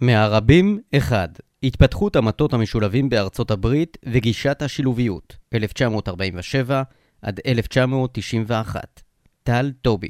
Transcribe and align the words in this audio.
מהרבים, 0.00 0.80
אחד. 0.94 1.28
התפתחות 1.62 2.16
המטות 2.16 2.52
המשולבים 2.52 3.08
בארצות 3.08 3.50
הברית 3.50 3.96
וגישת 4.04 4.62
השילוביות, 4.62 5.36
1947 5.54 6.82
עד 7.22 7.40
1991. 7.46 9.00
טל 9.42 9.72
טובי. 9.82 10.08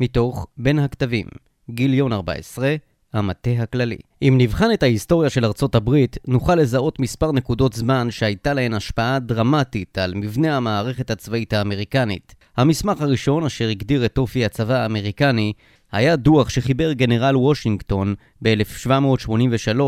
מתוך 0.00 0.46
בין 0.56 0.78
הכתבים, 0.78 1.26
גיליון 1.70 2.12
14, 2.12 2.76
המטה 3.12 3.50
הכללי. 3.50 3.98
אם 4.22 4.34
נבחן 4.38 4.72
את 4.72 4.82
ההיסטוריה 4.82 5.30
של 5.30 5.44
ארצות 5.44 5.74
הברית, 5.74 6.16
נוכל 6.26 6.54
לזהות 6.54 7.00
מספר 7.00 7.32
נקודות 7.32 7.72
זמן 7.72 8.10
שהייתה 8.10 8.54
להן 8.54 8.74
השפעה 8.74 9.18
דרמטית 9.18 9.98
על 9.98 10.14
מבנה 10.14 10.56
המערכת 10.56 11.10
הצבאית 11.10 11.52
האמריקנית. 11.52 12.34
המסמך 12.60 13.00
הראשון, 13.00 13.44
אשר 13.44 13.68
הגדיר 13.68 14.04
את 14.04 14.18
אופי 14.18 14.44
הצבא 14.44 14.74
האמריקני, 14.74 15.52
היה 15.92 16.16
דוח 16.16 16.48
שחיבר 16.48 16.92
גנרל 16.92 17.36
וושינגטון 17.36 18.14
ב-1783 18.42 19.80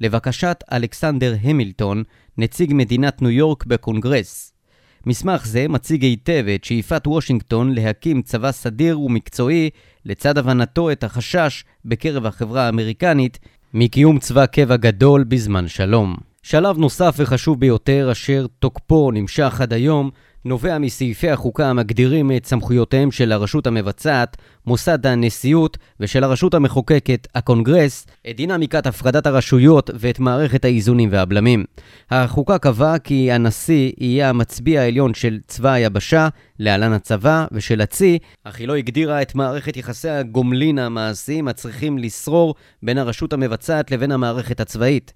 לבקשת 0.00 0.64
אלכסנדר 0.72 1.34
המילטון, 1.42 2.02
נציג 2.38 2.72
מדינת 2.74 3.22
ניו 3.22 3.30
יורק 3.30 3.66
בקונגרס. 3.66 4.52
מסמך 5.06 5.46
זה 5.46 5.68
מציג 5.68 6.02
היטב 6.02 6.44
את 6.54 6.64
שאיפת 6.64 7.06
וושינגטון 7.06 7.74
להקים 7.74 8.22
צבא 8.22 8.52
סדיר 8.52 9.00
ומקצועי 9.00 9.70
לצד 10.04 10.38
הבנתו 10.38 10.90
את 10.90 11.04
החשש 11.04 11.64
בקרב 11.84 12.26
החברה 12.26 12.66
האמריקנית 12.66 13.38
מקיום 13.74 14.18
צבא 14.18 14.46
קבע 14.46 14.76
גדול 14.76 15.24
בזמן 15.24 15.68
שלום. 15.68 16.16
שלב 16.42 16.78
נוסף 16.78 17.14
וחשוב 17.18 17.60
ביותר 17.60 18.08
אשר 18.12 18.46
תוקפו 18.58 19.10
נמשך 19.10 19.60
עד 19.60 19.72
היום 19.72 20.10
נובע 20.46 20.78
מסעיפי 20.78 21.30
החוקה 21.30 21.66
המגדירים 21.66 22.32
את 22.32 22.46
סמכויותיהם 22.46 23.10
של 23.10 23.32
הרשות 23.32 23.66
המבצעת, 23.66 24.36
מוסד 24.66 25.06
הנשיאות 25.06 25.78
ושל 26.00 26.24
הרשות 26.24 26.54
המחוקקת, 26.54 27.28
הקונגרס, 27.34 28.06
את 28.30 28.36
דינמיקת 28.36 28.86
הפרדת 28.86 29.26
הרשויות 29.26 29.90
ואת 29.94 30.18
מערכת 30.18 30.64
האיזונים 30.64 31.08
והבלמים. 31.12 31.64
החוקה 32.10 32.58
קבעה 32.58 32.98
כי 32.98 33.32
הנשיא 33.32 33.92
יהיה 33.98 34.28
המצביע 34.28 34.80
העליון 34.80 35.14
של 35.14 35.38
צבא 35.46 35.72
היבשה, 35.72 36.28
להלן 36.58 36.92
הצבא, 36.92 37.46
ושל 37.52 37.80
הצי, 37.80 38.18
אך 38.44 38.58
היא 38.58 38.68
לא 38.68 38.76
הגדירה 38.76 39.22
את 39.22 39.34
מערכת 39.34 39.76
יחסי 39.76 40.08
הגומלין 40.08 40.78
המעשיים 40.78 41.48
הצריכים 41.48 41.98
לשרור 41.98 42.54
בין 42.82 42.98
הרשות 42.98 43.32
המבצעת 43.32 43.90
לבין 43.90 44.12
המערכת 44.12 44.60
הצבאית. 44.60 45.12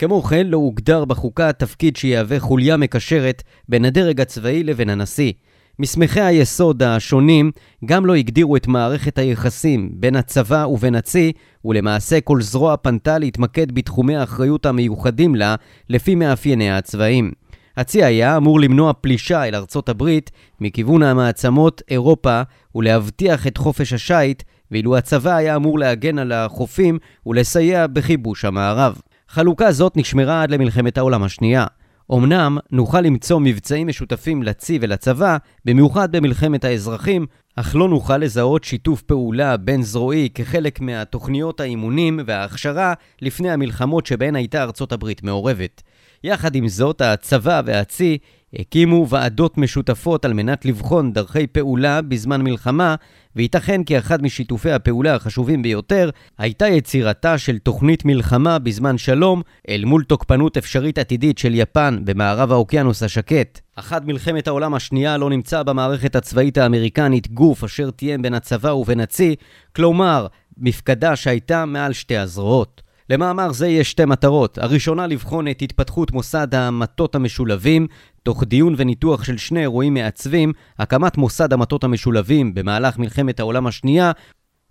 כמו 0.00 0.22
כן, 0.22 0.46
לא 0.46 0.56
הוגדר 0.56 1.04
בחוקה 1.04 1.52
תפקיד 1.52 1.96
שיהווה 1.96 2.40
חוליה 2.40 2.76
מקשרת 2.76 3.42
בין 3.68 3.84
הדרג 3.84 4.20
הצבאי 4.20 4.62
לבין 4.62 4.90
הנשיא. 4.90 5.32
מסמכי 5.78 6.20
היסוד 6.20 6.82
השונים 6.82 7.50
גם 7.84 8.06
לא 8.06 8.14
הגדירו 8.14 8.56
את 8.56 8.66
מערכת 8.66 9.18
היחסים 9.18 9.90
בין 9.92 10.16
הצבא 10.16 10.66
ובין 10.66 10.94
הצי, 10.94 11.32
ולמעשה 11.64 12.20
כל 12.20 12.42
זרוע 12.42 12.76
פנתה 12.76 13.18
להתמקד 13.18 13.72
בתחומי 13.72 14.16
האחריות 14.16 14.66
המיוחדים 14.66 15.34
לה, 15.34 15.54
לפי 15.88 16.14
מאפייניה 16.14 16.78
הצבאיים. 16.78 17.32
הצי 17.76 18.04
היה 18.04 18.36
אמור 18.36 18.60
למנוע 18.60 18.92
פלישה 18.92 19.48
אל 19.48 19.54
ארצות 19.54 19.88
הברית 19.88 20.30
מכיוון 20.60 21.02
המעצמות 21.02 21.82
אירופה 21.90 22.42
ולהבטיח 22.74 23.46
את 23.46 23.56
חופש 23.56 23.92
השיט, 23.92 24.42
ואילו 24.70 24.96
הצבא 24.96 25.34
היה 25.34 25.56
אמור 25.56 25.78
להגן 25.78 26.18
על 26.18 26.32
החופים 26.32 26.98
ולסייע 27.26 27.86
בכיבוש 27.86 28.44
המערב. 28.44 29.00
חלוקה 29.32 29.72
זאת 29.72 29.96
נשמרה 29.96 30.42
עד 30.42 30.50
למלחמת 30.50 30.98
העולם 30.98 31.22
השנייה. 31.22 31.66
אמנם 32.12 32.58
נוכל 32.72 33.00
למצוא 33.00 33.40
מבצעים 33.40 33.86
משותפים 33.86 34.42
לצי 34.42 34.78
ולצבא, 34.82 35.36
במיוחד 35.64 36.12
במלחמת 36.12 36.64
האזרחים, 36.64 37.26
אך 37.56 37.76
לא 37.76 37.88
נוכל 37.88 38.18
לזהות 38.18 38.64
שיתוף 38.64 39.02
פעולה 39.02 39.56
בין 39.56 39.82
זרועי 39.82 40.28
כחלק 40.34 40.80
מהתוכניות 40.80 41.60
האימונים 41.60 42.20
וההכשרה 42.26 42.94
לפני 43.22 43.50
המלחמות 43.50 44.06
שבהן 44.06 44.36
הייתה 44.36 44.62
ארצות 44.62 44.92
הברית 44.92 45.22
מעורבת. 45.22 45.82
יחד 46.24 46.54
עם 46.54 46.68
זאת, 46.68 47.00
הצבא 47.00 47.62
והצי 47.64 48.18
הקימו 48.58 49.08
ועדות 49.08 49.58
משותפות 49.58 50.24
על 50.24 50.32
מנת 50.32 50.64
לבחון 50.64 51.12
דרכי 51.12 51.46
פעולה 51.46 52.02
בזמן 52.02 52.42
מלחמה, 52.42 52.94
וייתכן 53.36 53.84
כי 53.84 53.98
אחד 53.98 54.22
משיתופי 54.22 54.70
הפעולה 54.70 55.14
החשובים 55.14 55.62
ביותר 55.62 56.10
הייתה 56.38 56.68
יצירתה 56.68 57.38
של 57.38 57.58
תוכנית 57.58 58.04
מלחמה 58.04 58.58
בזמן 58.58 58.98
שלום 58.98 59.42
אל 59.68 59.84
מול 59.84 60.04
תוקפנות 60.04 60.56
אפשרית 60.56 60.98
עתידית 60.98 61.38
של 61.38 61.54
יפן 61.54 61.98
במערב 62.04 62.52
האוקיינוס 62.52 63.02
השקט. 63.02 63.60
עד 63.90 64.06
מלחמת 64.06 64.48
העולם 64.48 64.74
השנייה 64.74 65.16
לא 65.16 65.30
נמצא 65.30 65.62
במערכת 65.62 66.16
הצבאית 66.16 66.58
האמריקנית 66.58 67.32
גוף 67.32 67.64
אשר 67.64 67.90
תיאם 67.90 68.22
בין 68.22 68.34
הצבא 68.34 68.68
ובין 68.68 69.00
הצי, 69.00 69.34
כלומר, 69.76 70.26
מפקדה 70.58 71.16
שהייתה 71.16 71.64
מעל 71.64 71.92
שתי 71.92 72.16
הזרועות. 72.16 72.82
למאמר 73.10 73.52
זה 73.52 73.68
יש 73.68 73.90
שתי 73.90 74.04
מטרות. 74.04 74.58
הראשונה 74.58 75.06
לבחון 75.06 75.48
את 75.48 75.62
התפתחות 75.62 76.12
מוסד 76.12 76.54
המטות 76.54 77.14
המשולבים, 77.14 77.86
תוך 78.22 78.44
דיון 78.44 78.74
וניתוח 78.76 79.24
של 79.24 79.36
שני 79.36 79.60
אירועים 79.60 79.94
מעצבים, 79.94 80.52
הקמת 80.78 81.16
מוסד 81.16 81.52
המטות 81.52 81.84
המשולבים 81.84 82.54
במהלך 82.54 82.98
מלחמת 82.98 83.40
העולם 83.40 83.66
השנייה, 83.66 84.12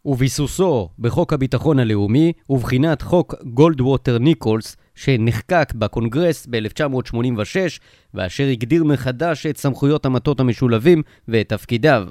וביסוסו 0.05 0.89
בחוק 0.99 1.33
הביטחון 1.33 1.79
הלאומי, 1.79 2.33
ובחינת 2.49 3.01
חוק 3.01 3.35
גולדווטר 3.43 4.17
ניקולס, 4.17 4.77
שנחקק 4.95 5.73
בקונגרס 5.75 6.47
ב-1986, 6.49 7.79
ואשר 8.13 8.43
הגדיר 8.43 8.83
מחדש 8.83 9.45
את 9.45 9.57
סמכויות 9.57 10.05
המטות 10.05 10.39
המשולבים 10.39 11.01
ואת 11.27 11.49
תפקידיו. 11.49 12.07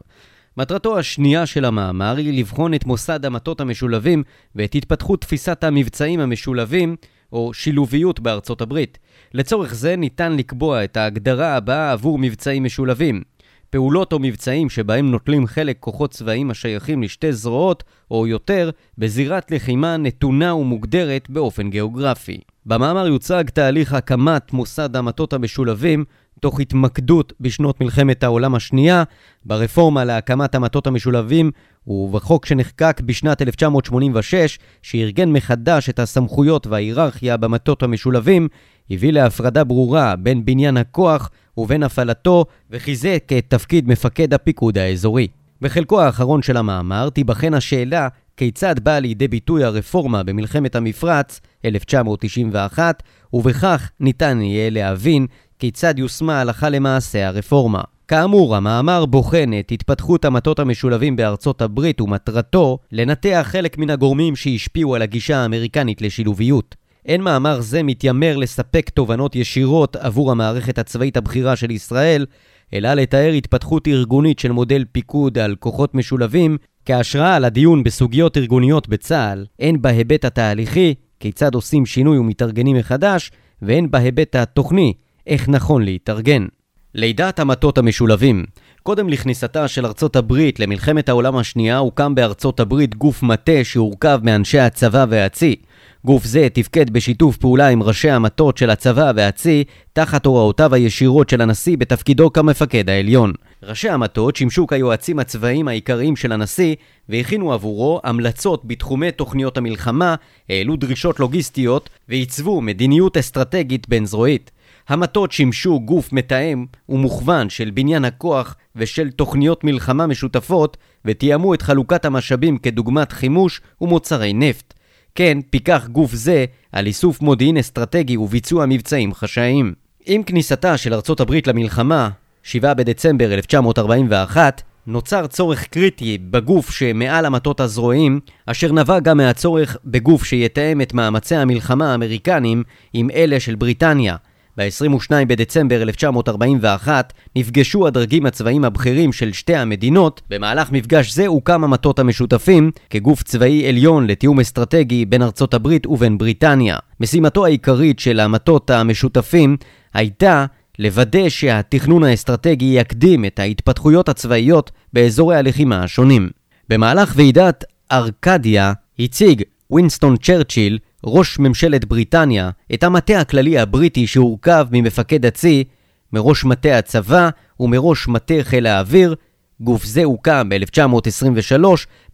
מטרתו 0.57 0.99
השנייה 0.99 1.47
של 1.47 1.65
המאמר 1.65 2.17
היא 2.17 2.39
לבחון 2.41 2.75
את 2.75 2.85
מוסד 2.85 3.25
המטות 3.25 3.61
המשולבים 3.61 4.23
ואת 4.55 4.75
התפתחות 4.75 5.21
תפיסת 5.21 5.65
המבצעים 5.65 6.21
המשולבים, 6.21 6.97
או 7.33 7.55
שילוביות 7.55 8.21
בארצות 8.21 8.61
הברית. 8.61 8.99
לצורך 9.35 9.75
זה 9.75 9.97
ניתן 9.97 10.37
לקבוע 10.37 10.85
את 10.85 10.97
ההגדרה 10.97 11.57
הבאה 11.57 11.93
עבור 11.93 12.19
מבצעים 12.19 12.65
משולבים. 12.65 13.23
פעולות 13.71 14.13
או 14.13 14.19
מבצעים 14.19 14.71
שבהם 14.71 15.11
נוטלים 15.11 15.47
חלק 15.47 15.77
כוחות 15.81 16.11
צבאיים 16.11 16.51
השייכים 16.51 17.03
לשתי 17.03 17.33
זרועות 17.33 17.85
או 18.11 18.27
יותר 18.27 18.71
בזירת 18.99 19.51
לחימה 19.51 19.97
נתונה 19.97 20.55
ומוגדרת 20.55 21.31
באופן 21.31 21.71
גיאוגרפי. 21.71 22.41
במאמר 22.67 23.07
יוצג 23.07 23.45
תהליך 23.55 23.93
הקמת 23.93 24.53
מוסד 24.53 24.97
המטות 24.97 25.33
המשולבים 25.33 26.05
תוך 26.41 26.61
התמקדות 26.61 27.33
בשנות 27.41 27.81
מלחמת 27.81 28.25
העולם 28.25 28.55
השנייה, 28.55 29.03
ברפורמה 29.45 30.05
להקמת 30.05 30.55
המטות 30.55 30.87
המשולבים 30.87 31.51
ובחוק 31.87 32.47
שנחקק 32.47 33.01
בשנת 33.05 33.43
1986, 33.43 34.59
שארגן 34.83 35.33
מחדש 35.33 35.89
את 35.89 35.99
הסמכויות 35.99 36.67
וההיררכיה 36.67 37.37
במטות 37.37 37.83
המשולבים, 37.83 38.49
הביא 38.91 39.13
להפרדה 39.13 39.65
ברורה 39.65 40.17
בין 40.17 40.45
בניין 40.45 40.77
הכוח 40.77 41.31
ובין 41.57 41.83
הפעלתו, 41.83 42.45
וחיזק 42.71 43.25
את 43.39 43.45
תפקיד 43.49 43.89
מפקד 43.89 44.35
הפיקוד 44.35 44.79
האזורי. 44.79 45.27
בחלקו 45.61 46.01
האחרון 46.01 46.43
של 46.43 46.57
המאמר 46.57 47.11
תיבחן 47.11 47.55
השאלה 47.55 48.09
כיצד 48.37 48.81
באה 48.81 49.01
לידי 49.01 49.29
ביטוי 49.29 49.65
הרפורמה 49.65 50.23
במלחמת 50.23 50.77
המפרץ 50.77 51.41
1991, 51.65 53.03
ובכך 53.33 53.91
ניתן 54.01 54.41
יהיה 54.41 54.71
להבין 54.71 55.27
כיצד 55.59 55.99
יושמה 55.99 56.41
הלכה 56.41 56.69
למעשה 56.69 57.29
הרפורמה. 57.29 57.81
כאמור, 58.09 58.57
המאמר 58.57 59.07
בוחן 59.07 59.51
את 59.61 59.73
התפתחות 59.73 60.25
המטות 60.25 60.59
המשולבים 60.59 61.17
בארצות 61.17 61.63
הברית 61.63 62.01
ומטרתו 62.01 62.79
לנתח 62.93 63.47
חלק 63.51 63.79
מן 63.79 63.91
הגורמים 63.91 64.37
שהשפיעו 64.37 64.95
על 64.95 65.03
הגישה 65.03 65.37
האמריקנית 65.37 66.03
לשילוביות. 66.03 66.75
אין 67.07 67.21
מאמר 67.21 67.61
זה 67.61 67.83
מתיימר 67.83 68.37
לספק 68.37 68.91
תובנות 68.91 69.37
ישירות 69.37 69.97
עבור 69.97 70.31
המערכת 70.31 70.79
הצבאית 70.79 71.17
הבכירה 71.17 71.57
של 71.57 71.71
ישראל, 71.71 72.27
אלא 72.75 72.95
לתאר 72.95 73.33
התפתחות 73.33 73.89
ארגונית 73.89 74.39
של 74.39 74.53
מודל 74.53 74.85
פיקוד 74.93 75.39
על 75.39 75.57
כוחות 75.59 75.95
משולבים 75.95 76.57
כהשראה 76.85 77.39
לדיון 77.39 77.83
בסוגיות 77.83 78.37
ארגוניות 78.37 78.89
בצה"ל, 78.89 79.47
הן 79.61 79.83
בהיבט 79.83 80.25
התהליכי, 80.25 80.95
כיצד 81.21 81.55
עושים 81.55 81.87
שינוי 81.87 82.19
ומתארגנים 82.19 82.77
מחדש, 82.77 83.31
והן 83.63 83.91
בהיבט 83.91 84.37
התוכני, 84.37 84.93
איך 85.29 85.49
נכון 85.49 85.83
להתארגן. 85.83 86.47
לידת 86.95 87.39
המטות 87.39 87.79
המשולבים 87.79 88.45
קודם 88.83 89.09
לכניסתה 89.09 89.69
של 89.69 89.87
ארצות 89.87 90.17
הברית 90.17 90.61
למלחמת 90.61 91.09
העולם 91.09 91.37
השנייה 91.37 91.79
הוקם 91.79 92.15
בארצות 92.15 92.61
הברית 92.61 92.95
גוף 92.95 93.23
מטה 93.23 93.65
שהורכב 93.65 94.21
מאנשי 94.23 94.59
הצבא 94.59 95.07
והצי. 95.09 95.57
גוף 96.05 96.25
זה 96.25 96.49
תפקד 96.53 96.91
בשיתוף 96.91 97.37
פעולה 97.37 97.69
עם 97.69 97.83
ראשי 97.83 98.11
המטות 98.11 98.57
של 98.57 98.71
הצבא 98.71 99.13
והצי 99.17 99.65
תחת 99.93 100.27
הוראותיו 100.27 100.75
הישירות 100.75 101.29
של 101.29 101.41
הנשיא 101.41 101.77
בתפקידו 101.77 102.33
כמפקד 102.33 102.91
העליון. 102.91 103.33
ראשי 103.63 103.89
המטות 103.89 104.37
שימשו 104.37 104.67
כיועצים 104.67 105.19
הצבאיים 105.19 105.69
העיקריים 105.69 106.17
של 106.17 106.33
הנשיא 106.33 106.75
והכינו 107.09 107.53
עבורו 107.53 108.01
המלצות 108.05 108.65
בתחומי 108.65 109.13
תוכניות 109.13 109.57
המלחמה, 109.57 110.15
העלו 110.49 110.77
דרישות 110.77 111.21
לוגיסטיות 111.21 111.91
ועיצבו 112.09 112.61
מדיניות 112.61 113.17
אסטרטגית 113.17 113.89
בין 113.89 114.07
זרועית. 114.07 114.51
המטות 114.89 115.33
שימשו 115.33 115.81
גוף 115.81 116.13
מתאם 116.13 116.67
ומוכוון 116.89 117.51
של 117.51 117.71
בניין 117.71 118.05
הכוח 118.05 118.57
ושל 118.77 119.11
תוכניות 119.11 119.65
מלחמה 119.65 120.07
משותפות 120.07 120.77
ותיאמו 121.05 121.55
את 121.55 121.63
חלוקת 121.63 122.05
המשאבים 122.05 122.59
כדוגמת 122.59 123.13
חימוש 123.13 123.61
ומוצרי 123.81 124.33
נפט. 124.33 124.75
כן 125.15 125.39
פיקח 125.51 125.89
גוף 125.93 126.13
זה 126.15 126.45
על 126.73 126.87
איסוף 126.87 127.21
מודיעין 127.21 127.57
אסטרטגי 127.57 128.17
וביצוע 128.17 128.67
מבצעים 128.67 129.15
חשאיים. 129.15 129.75
עם 130.07 130.23
כניסתה 130.23 130.77
של 130.77 130.95
ארצות 130.95 131.21
הברית 131.21 131.47
למלחמה, 131.47 132.09
7 132.43 132.75
בדצמבר 132.75 133.35
1941, 133.35 134.63
נוצר 134.87 135.27
צורך 135.27 135.67
קריטי 135.67 136.19
בגוף 136.19 136.71
שמעל 136.71 137.27
המטות 137.27 137.61
הזרועים, 137.61 138.21
אשר 138.47 138.73
נבע 138.73 139.01
גם 139.01 139.17
מהצורך 139.17 139.77
בגוף 139.85 140.25
שיתאם 140.25 140.81
את 140.81 140.95
מאמצי 140.95 141.37
המלחמה 141.37 141.93
האמריקנים 141.93 142.63
עם 142.93 143.11
אלה 143.11 143.41
של 143.41 143.55
בריטניה. 143.55 144.17
ב-22 144.59 145.11
בדצמבר 145.29 145.83
1941 145.83 147.13
נפגשו 147.37 147.87
הדרגים 147.87 148.27
הצבאיים 148.27 148.65
הבכירים 148.65 149.13
של 149.13 149.33
שתי 149.33 149.55
המדינות. 149.55 150.21
במהלך 150.31 150.73
מפגש 150.73 151.15
זה 151.15 151.27
הוקם 151.27 151.65
המטות 151.65 151.99
המשותפים 151.99 152.71
כגוף 152.91 153.23
צבאי 153.23 153.69
עליון 153.69 154.07
לתיאום 154.07 154.41
אסטרטגי 154.41 155.05
בין 155.05 155.23
ארצות 155.23 155.55
הברית 155.55 155.87
ובין 155.87 156.19
בריטניה. 156.19 156.77
משימתו 157.01 157.45
העיקרית 157.45 157.99
של 157.99 158.21
המטות 158.21 158.71
המשותפים 158.71 159.57
הייתה 159.95 160.47
לוודא 160.79 161.29
שהתכנון 161.29 162.05
האסטרטגי 162.05 162.77
יקדים 162.81 163.25
את 163.25 163.39
ההתפתחויות 163.39 164.09
הצבאיות 164.09 164.71
באזורי 164.93 165.37
הלחימה 165.37 165.83
השונים. 165.85 166.31
במהלך 166.69 167.13
ועידת 167.17 167.65
ארקדיה 167.93 168.73
הציג 168.99 169.43
וינסטון 169.71 170.17
צ'רצ'יל, 170.17 170.79
ראש 171.05 171.39
ממשלת 171.39 171.85
בריטניה, 171.85 172.51
את 172.75 172.83
המטה 172.83 173.21
הכללי 173.21 173.59
הבריטי 173.59 174.07
שהורכב 174.07 174.67
ממפקד 174.71 175.27
הצי, 175.27 175.65
מראש 176.13 176.45
מטה 176.45 176.79
הצבא 176.79 177.29
ומראש 177.61 178.09
מטה 178.09 178.35
חיל 178.43 178.67
האוויר. 178.67 179.15
גוף 179.61 179.85
זה 179.85 180.05
הוקם 180.05 180.49
ב-1923 180.49 181.65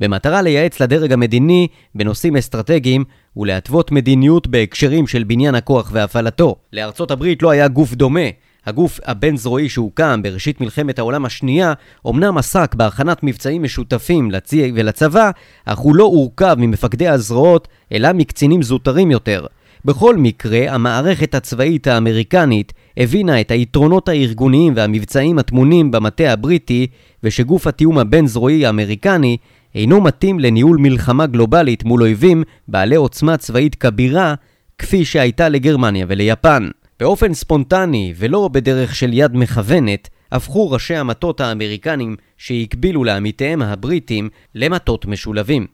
במטרה 0.01 0.43
לייעץ 0.43 0.81
לדרג 0.81 1.13
המדיני 1.13 1.69
בנושאים 1.95 2.37
אסטרטגיים 2.37 3.05
ולהתוות 3.37 3.93
מדיניות 3.93 4.47
בהקשרים 4.47 5.07
של 5.07 5.25
בניין 5.25 5.55
הכוח 5.55 5.91
והפעלתו. 5.93 6.57
לארצות 6.73 7.11
הברית 7.11 7.43
לא 7.43 7.51
היה 7.51 7.69
גוף 7.69 7.95
דומה, 7.95 8.29
הגוף 8.67 9.01
הבין-זרועי 9.05 9.69
שהוקם 9.69 10.21
בראשית 10.23 10.61
מלחמת 10.61 10.99
העולם 10.99 11.25
השנייה, 11.25 11.73
אמנם 12.09 12.39
עסק 12.39 12.75
בהכנת 12.75 13.23
מבצעים 13.23 13.63
משותפים 13.63 14.31
לצי 14.31 14.73
ולצבא, 14.75 15.31
אך 15.65 15.79
הוא 15.79 15.97
לא 15.97 16.05
הורכב 16.05 16.57
ממפקדי 16.59 17.09
הזרועות, 17.09 17.69
אלא 17.93 18.13
מקצינים 18.13 18.63
זוטרים 18.63 19.11
יותר. 19.11 19.47
בכל 19.85 20.17
מקרה, 20.17 20.75
המערכת 20.75 21.35
הצבאית 21.35 21.87
האמריקנית 21.87 22.73
הבינה 22.97 23.41
את 23.41 23.51
היתרונות 23.51 24.09
הארגוניים 24.09 24.73
והמבצעיים 24.77 25.39
הטמונים 25.39 25.91
במטה 25.91 26.33
הבריטי, 26.33 26.87
ושגוף 27.23 27.67
התיאום 27.67 27.99
הבין-זרועי 27.99 28.67
האמריקני 28.67 29.37
אינו 29.75 30.01
מתאים 30.01 30.41
לניהול 30.41 30.77
מלחמה 30.81 31.27
גלובלית 31.27 31.85
מול 31.85 32.03
אויבים 32.03 32.43
בעלי 32.69 32.97
עוצמה 32.97 33.37
צבאית 33.37 33.75
כבירה, 33.75 34.35
כפי 34.79 35.05
שהייתה 35.05 35.49
לגרמניה 35.49 36.07
וליפן. 36.09 36.69
באופן 37.01 37.35
ספונטני 37.35 38.15
ולא 38.17 38.49
בדרך 38.53 38.95
של 38.95 39.13
יד 39.13 39.37
מכוונת, 39.37 40.09
הפכו 40.33 40.71
ראשי 40.71 40.95
המטות 40.95 41.41
האמריקנים 41.41 42.17
שהקבילו 42.39 43.05
לעמיתיהם 43.05 43.63
הבריטים 43.63 44.29
למטות 44.55 45.07
משולבים. 45.07 45.67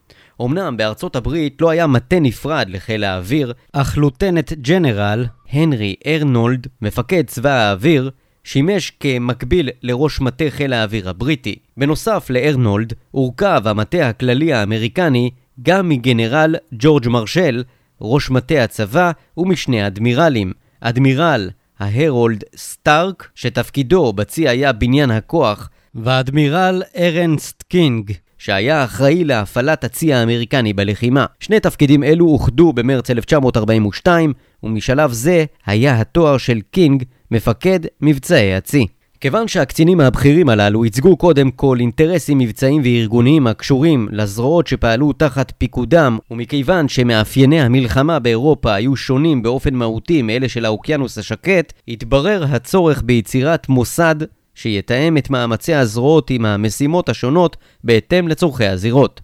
אמנם 0.42 0.76
בארצות 0.76 1.16
הברית 1.16 1.60
לא 1.60 1.70
היה 1.70 1.86
מטה 1.86 2.20
נפרד 2.20 2.66
לחיל 2.68 3.04
האוויר, 3.04 3.52
אך 3.72 3.96
לוטנט 3.96 4.52
ג'נרל 4.52 5.26
הנרי 5.52 5.94
ארנולד, 6.06 6.66
מפקד 6.82 7.26
צבא 7.26 7.50
האוויר, 7.50 8.10
שימש 8.44 8.92
כמקביל 9.00 9.70
לראש 9.82 10.20
מטה 10.20 10.44
חיל 10.48 10.72
האוויר 10.72 11.08
הבריטי. 11.08 11.56
בנוסף 11.76 12.26
לארנולד, 12.30 12.92
הורכב 13.10 13.62
המטה 13.64 14.08
הכללי 14.08 14.52
האמריקני 14.52 15.30
גם 15.62 15.88
מגנרל 15.88 16.54
ג'ורג' 16.72 17.08
מרשל, 17.08 17.64
ראש 18.00 18.30
מטה 18.30 18.64
הצבא 18.64 19.10
ומשני 19.36 19.86
אדמירלים, 19.86 20.52
אדמירל 20.80 21.50
הרולד 21.78 22.44
סטארק, 22.56 23.28
שתפקידו 23.34 24.12
בצי 24.12 24.48
היה 24.48 24.72
בניין 24.72 25.10
הכוח, 25.10 25.70
ואדמירל 25.94 26.82
ארנסט 26.98 27.62
קינג, 27.62 28.12
שהיה 28.38 28.84
אחראי 28.84 29.24
להפעלת 29.24 29.84
הצי 29.84 30.14
האמריקני 30.14 30.72
בלחימה. 30.72 31.26
שני 31.40 31.60
תפקידים 31.60 32.04
אלו 32.04 32.26
אוחדו 32.26 32.72
במרץ 32.72 33.10
1942, 33.10 34.32
ומשלב 34.62 35.12
זה 35.12 35.44
היה 35.66 36.00
התואר 36.00 36.38
של 36.38 36.60
קינג 36.70 37.04
מפקד 37.30 37.80
מבצעי 38.00 38.54
הצי. 38.54 38.86
כיוון 39.20 39.48
שהקצינים 39.48 40.00
הבכירים 40.00 40.48
הללו 40.48 40.84
ייצגו 40.84 41.16
קודם 41.16 41.50
כל 41.50 41.76
אינטרסים 41.80 42.38
מבצעיים 42.38 42.82
וארגוניים 42.84 43.46
הקשורים 43.46 44.08
לזרועות 44.12 44.66
שפעלו 44.66 45.12
תחת 45.12 45.52
פיקודם, 45.58 46.18
ומכיוון 46.30 46.88
שמאפייני 46.88 47.60
המלחמה 47.60 48.18
באירופה 48.18 48.74
היו 48.74 48.96
שונים 48.96 49.42
באופן 49.42 49.74
מהותי 49.74 50.22
מאלה 50.22 50.48
של 50.48 50.64
האוקיינוס 50.64 51.18
השקט, 51.18 51.72
התברר 51.88 52.44
הצורך 52.50 53.02
ביצירת 53.04 53.68
מוסד 53.68 54.16
שיתאם 54.54 55.16
את 55.16 55.30
מאמצי 55.30 55.74
הזרועות 55.74 56.30
עם 56.30 56.44
המשימות 56.44 57.08
השונות 57.08 57.56
בהתאם 57.84 58.28
לצורכי 58.28 58.66
הזירות. 58.66 59.20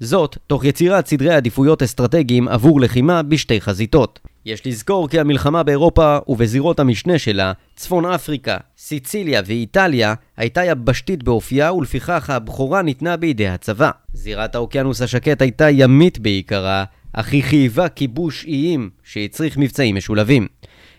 זאת, 0.00 0.36
תוך 0.46 0.64
יצירת 0.64 1.06
סדרי 1.06 1.34
עדיפויות 1.34 1.82
אסטרטגיים 1.82 2.48
עבור 2.48 2.80
לחימה 2.80 3.22
בשתי 3.22 3.60
חזיתות. 3.60 4.20
יש 4.46 4.66
לזכור 4.66 5.08
כי 5.08 5.20
המלחמה 5.20 5.62
באירופה 5.62 6.18
ובזירות 6.28 6.80
המשנה 6.80 7.18
שלה, 7.18 7.52
צפון 7.76 8.04
אפריקה, 8.06 8.56
סיציליה 8.78 9.42
ואיטליה, 9.46 10.14
הייתה 10.36 10.64
יבשתית 10.64 11.22
באופייה 11.22 11.72
ולפיכך 11.72 12.30
הבכורה 12.30 12.82
ניתנה 12.82 13.16
בידי 13.16 13.48
הצבא. 13.48 13.90
זירת 14.12 14.54
האוקיינוס 14.54 15.02
השקט 15.02 15.42
הייתה 15.42 15.70
ימית 15.70 16.18
בעיקרה, 16.18 16.84
אך 17.12 17.32
היא 17.32 17.42
חייבה 17.42 17.88
כיבוש 17.88 18.44
איים 18.44 18.90
שהצריך 19.04 19.56
מבצעים 19.56 19.96
משולבים. 19.96 20.46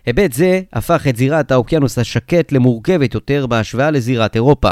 היבט 0.05 0.33
זה 0.33 0.61
הפך 0.73 1.07
את 1.09 1.15
זירת 1.15 1.51
האוקיינוס 1.51 1.97
השקט 1.97 2.51
למורכבת 2.51 3.13
יותר 3.13 3.47
בהשוואה 3.47 3.91
לזירת 3.91 4.35
אירופה. 4.35 4.69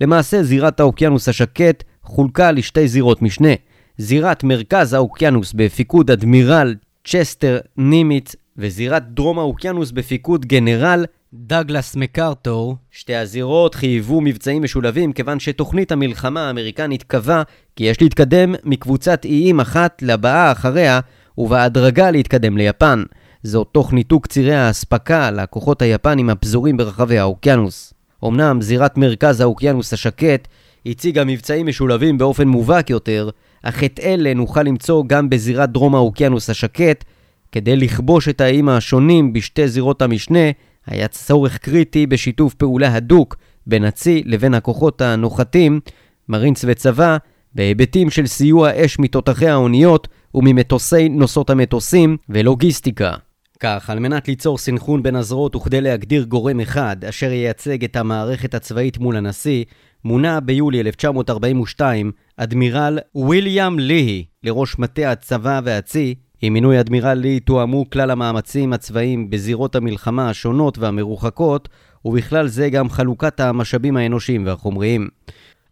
למעשה 0.00 0.42
זירת 0.42 0.80
האוקיינוס 0.80 1.28
השקט 1.28 1.84
חולקה 2.02 2.52
לשתי 2.52 2.88
זירות 2.88 3.22
משנה. 3.22 3.54
זירת 3.98 4.44
מרכז 4.44 4.92
האוקיינוס 4.92 5.52
בפיקוד 5.52 6.10
אדמירל 6.10 6.74
צ'סטר 7.08 7.58
נימיץ 7.76 8.36
וזירת 8.56 9.14
דרום 9.14 9.38
האוקיינוס 9.38 9.90
בפיקוד 9.90 10.46
גנרל 10.46 11.04
דגלס 11.34 11.96
מקארטור. 11.96 12.76
שתי 12.90 13.14
הזירות 13.14 13.74
חייבו 13.74 14.20
מבצעים 14.20 14.62
משולבים 14.62 15.12
כיוון 15.12 15.40
שתוכנית 15.40 15.92
המלחמה 15.92 16.46
האמריקנית 16.46 17.02
קבעה 17.02 17.42
כי 17.76 17.84
יש 17.84 18.00
להתקדם 18.02 18.54
מקבוצת 18.64 19.24
איים 19.24 19.60
אחת 19.60 20.02
לבאה 20.02 20.52
אחריה 20.52 21.00
ובהדרגה 21.38 22.10
להתקדם 22.10 22.56
ליפן. 22.56 23.02
זאת 23.42 23.68
תוך 23.72 23.92
ניתוק 23.92 24.26
צירי 24.26 24.54
האספקה 24.54 25.30
לכוחות 25.30 25.82
היפנים 25.82 26.30
הפזורים 26.30 26.76
ברחבי 26.76 27.18
האוקיינוס. 27.18 27.94
אמנם 28.24 28.60
זירת 28.60 28.98
מרכז 28.98 29.40
האוקיינוס 29.40 29.92
השקט 29.92 30.48
הציגה 30.86 31.24
מבצעים 31.24 31.66
משולבים 31.66 32.18
באופן 32.18 32.48
מובהק 32.48 32.90
יותר, 32.90 33.30
אך 33.68 33.84
את 33.84 34.00
אלה 34.02 34.34
נוכל 34.34 34.62
למצוא 34.62 35.04
גם 35.06 35.30
בזירת 35.30 35.70
דרום 35.70 35.94
האוקיינוס 35.94 36.50
השקט. 36.50 37.04
כדי 37.52 37.76
לכבוש 37.76 38.28
את 38.28 38.40
האיים 38.40 38.68
השונים 38.68 39.32
בשתי 39.32 39.68
זירות 39.68 40.02
המשנה, 40.02 40.50
היה 40.86 41.08
צורך 41.08 41.58
קריטי 41.58 42.06
בשיתוף 42.06 42.54
פעולה 42.54 42.94
הדוק 42.94 43.36
בין 43.66 43.84
הצי 43.84 44.22
לבין 44.26 44.54
הכוחות 44.54 45.00
הנוחתים, 45.00 45.80
מרינס 46.28 46.64
וצבא, 46.68 47.16
בהיבטים 47.54 48.10
של 48.10 48.26
סיוע 48.26 48.84
אש 48.84 48.98
מתותחי 48.98 49.48
האוניות 49.48 50.08
וממטוסי 50.34 51.08
נושאות 51.08 51.50
המטוסים 51.50 52.16
ולוגיסטיקה. 52.28 53.14
כך, 53.60 53.90
על 53.90 53.98
מנת 53.98 54.28
ליצור 54.28 54.58
סנכרון 54.58 55.02
בין 55.02 55.16
הזרועות 55.16 55.56
וכדי 55.56 55.80
להגדיר 55.80 56.24
גורם 56.24 56.60
אחד 56.60 56.96
אשר 57.08 57.32
ייצג 57.32 57.84
את 57.84 57.96
המערכת 57.96 58.54
הצבאית 58.54 58.98
מול 58.98 59.16
הנשיא, 59.16 59.64
מונה 60.06 60.40
ביולי 60.40 60.80
1942 60.80 62.12
אדמירל 62.36 62.98
ויליאם 63.28 63.78
ליהי 63.78 64.24
לראש 64.42 64.78
מטה 64.78 65.12
הצבא 65.12 65.60
והצי. 65.64 66.14
עם 66.42 66.52
מינוי 66.52 66.80
אדמירל 66.80 67.14
לי 67.14 67.40
תואמו 67.40 67.90
כלל 67.90 68.10
המאמצים 68.10 68.72
הצבאיים 68.72 69.30
בזירות 69.30 69.76
המלחמה 69.76 70.30
השונות 70.30 70.78
והמרוחקות, 70.78 71.68
ובכלל 72.04 72.46
זה 72.46 72.70
גם 72.70 72.90
חלוקת 72.90 73.40
המשאבים 73.40 73.96
האנושיים 73.96 74.46
והחומריים. 74.46 75.08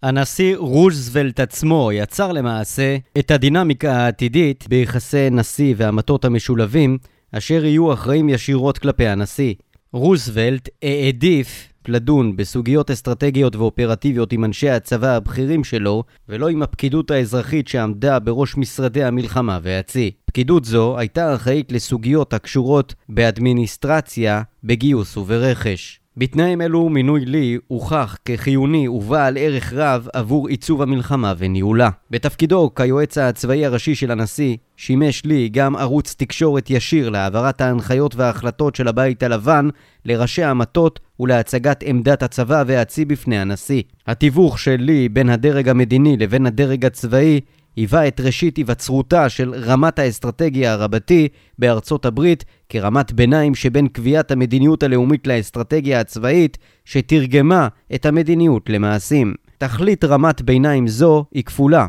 הנשיא 0.02 0.56
רוזוולט 0.56 1.40
עצמו 1.40 1.90
יצר 1.92 2.32
למעשה 2.32 2.96
את 3.18 3.30
הדינמיקה 3.30 3.92
העתידית 3.92 4.68
ביחסי 4.68 5.30
נשיא 5.30 5.74
והמטות 5.76 6.24
המשולבים, 6.24 6.98
אשר 7.32 7.64
יהיו 7.64 7.92
אחראים 7.92 8.28
ישירות 8.28 8.78
כלפי 8.78 9.06
הנשיא. 9.06 9.54
רוזוולט 9.92 10.68
העדיף 10.82 11.73
לדון 11.88 12.36
בסוגיות 12.36 12.90
אסטרטגיות 12.90 13.56
ואופרטיביות 13.56 14.32
עם 14.32 14.44
אנשי 14.44 14.70
הצבא 14.70 15.16
הבכירים 15.16 15.64
שלו, 15.64 16.04
ולא 16.28 16.48
עם 16.48 16.62
הפקידות 16.62 17.10
האזרחית 17.10 17.68
שעמדה 17.68 18.18
בראש 18.18 18.56
משרדי 18.56 19.04
המלחמה 19.04 19.58
והצי. 19.62 20.10
פקידות 20.24 20.64
זו 20.64 20.98
הייתה 20.98 21.34
אחראית 21.34 21.72
לסוגיות 21.72 22.34
הקשורות 22.34 22.94
באדמיניסטרציה, 23.08 24.42
בגיוס 24.64 25.16
וברכש. 25.16 26.03
בתנאים 26.16 26.60
אלו 26.60 26.88
מינוי 26.88 27.24
לי 27.24 27.58
הוכח 27.66 28.16
כחיוני 28.24 28.88
ובעל 28.88 29.36
ערך 29.36 29.72
רב 29.72 30.08
עבור 30.12 30.48
עיצוב 30.48 30.82
המלחמה 30.82 31.34
וניהולה. 31.38 31.90
בתפקידו 32.10 32.70
כיועץ 32.76 33.18
הצבאי 33.18 33.66
הראשי 33.66 33.94
של 33.94 34.10
הנשיא, 34.10 34.56
שימש 34.76 35.24
לי 35.24 35.48
גם 35.48 35.76
ערוץ 35.76 36.14
תקשורת 36.18 36.70
ישיר 36.70 37.10
להעברת 37.10 37.60
ההנחיות 37.60 38.14
וההחלטות 38.16 38.76
של 38.76 38.88
הבית 38.88 39.22
הלבן 39.22 39.68
לראשי 40.04 40.42
המטות 40.42 41.00
ולהצגת 41.20 41.82
עמדת 41.86 42.22
הצבא 42.22 42.64
והצי 42.66 43.04
בפני 43.04 43.38
הנשיא. 43.38 43.82
התיווך 44.06 44.58
של 44.58 44.76
לי 44.78 45.08
בין 45.08 45.28
הדרג 45.28 45.68
המדיני 45.68 46.16
לבין 46.16 46.46
הדרג 46.46 46.86
הצבאי 46.86 47.40
היווה 47.76 48.08
את 48.08 48.20
ראשית 48.20 48.56
היווצרותה 48.56 49.28
של 49.28 49.54
רמת 49.54 49.98
האסטרטגיה 49.98 50.72
הרבתי 50.72 51.28
בארצות 51.58 52.06
הברית 52.06 52.44
כרמת 52.68 53.12
ביניים 53.12 53.54
שבין 53.54 53.88
קביעת 53.88 54.30
המדיניות 54.30 54.82
הלאומית 54.82 55.26
לאסטרטגיה 55.26 56.00
הצבאית 56.00 56.58
שתרגמה 56.84 57.68
את 57.94 58.06
המדיניות 58.06 58.70
למעשים. 58.70 59.34
תכלית 59.58 60.04
רמת 60.04 60.42
ביניים 60.42 60.88
זו 60.88 61.24
היא 61.32 61.44
כפולה. 61.44 61.86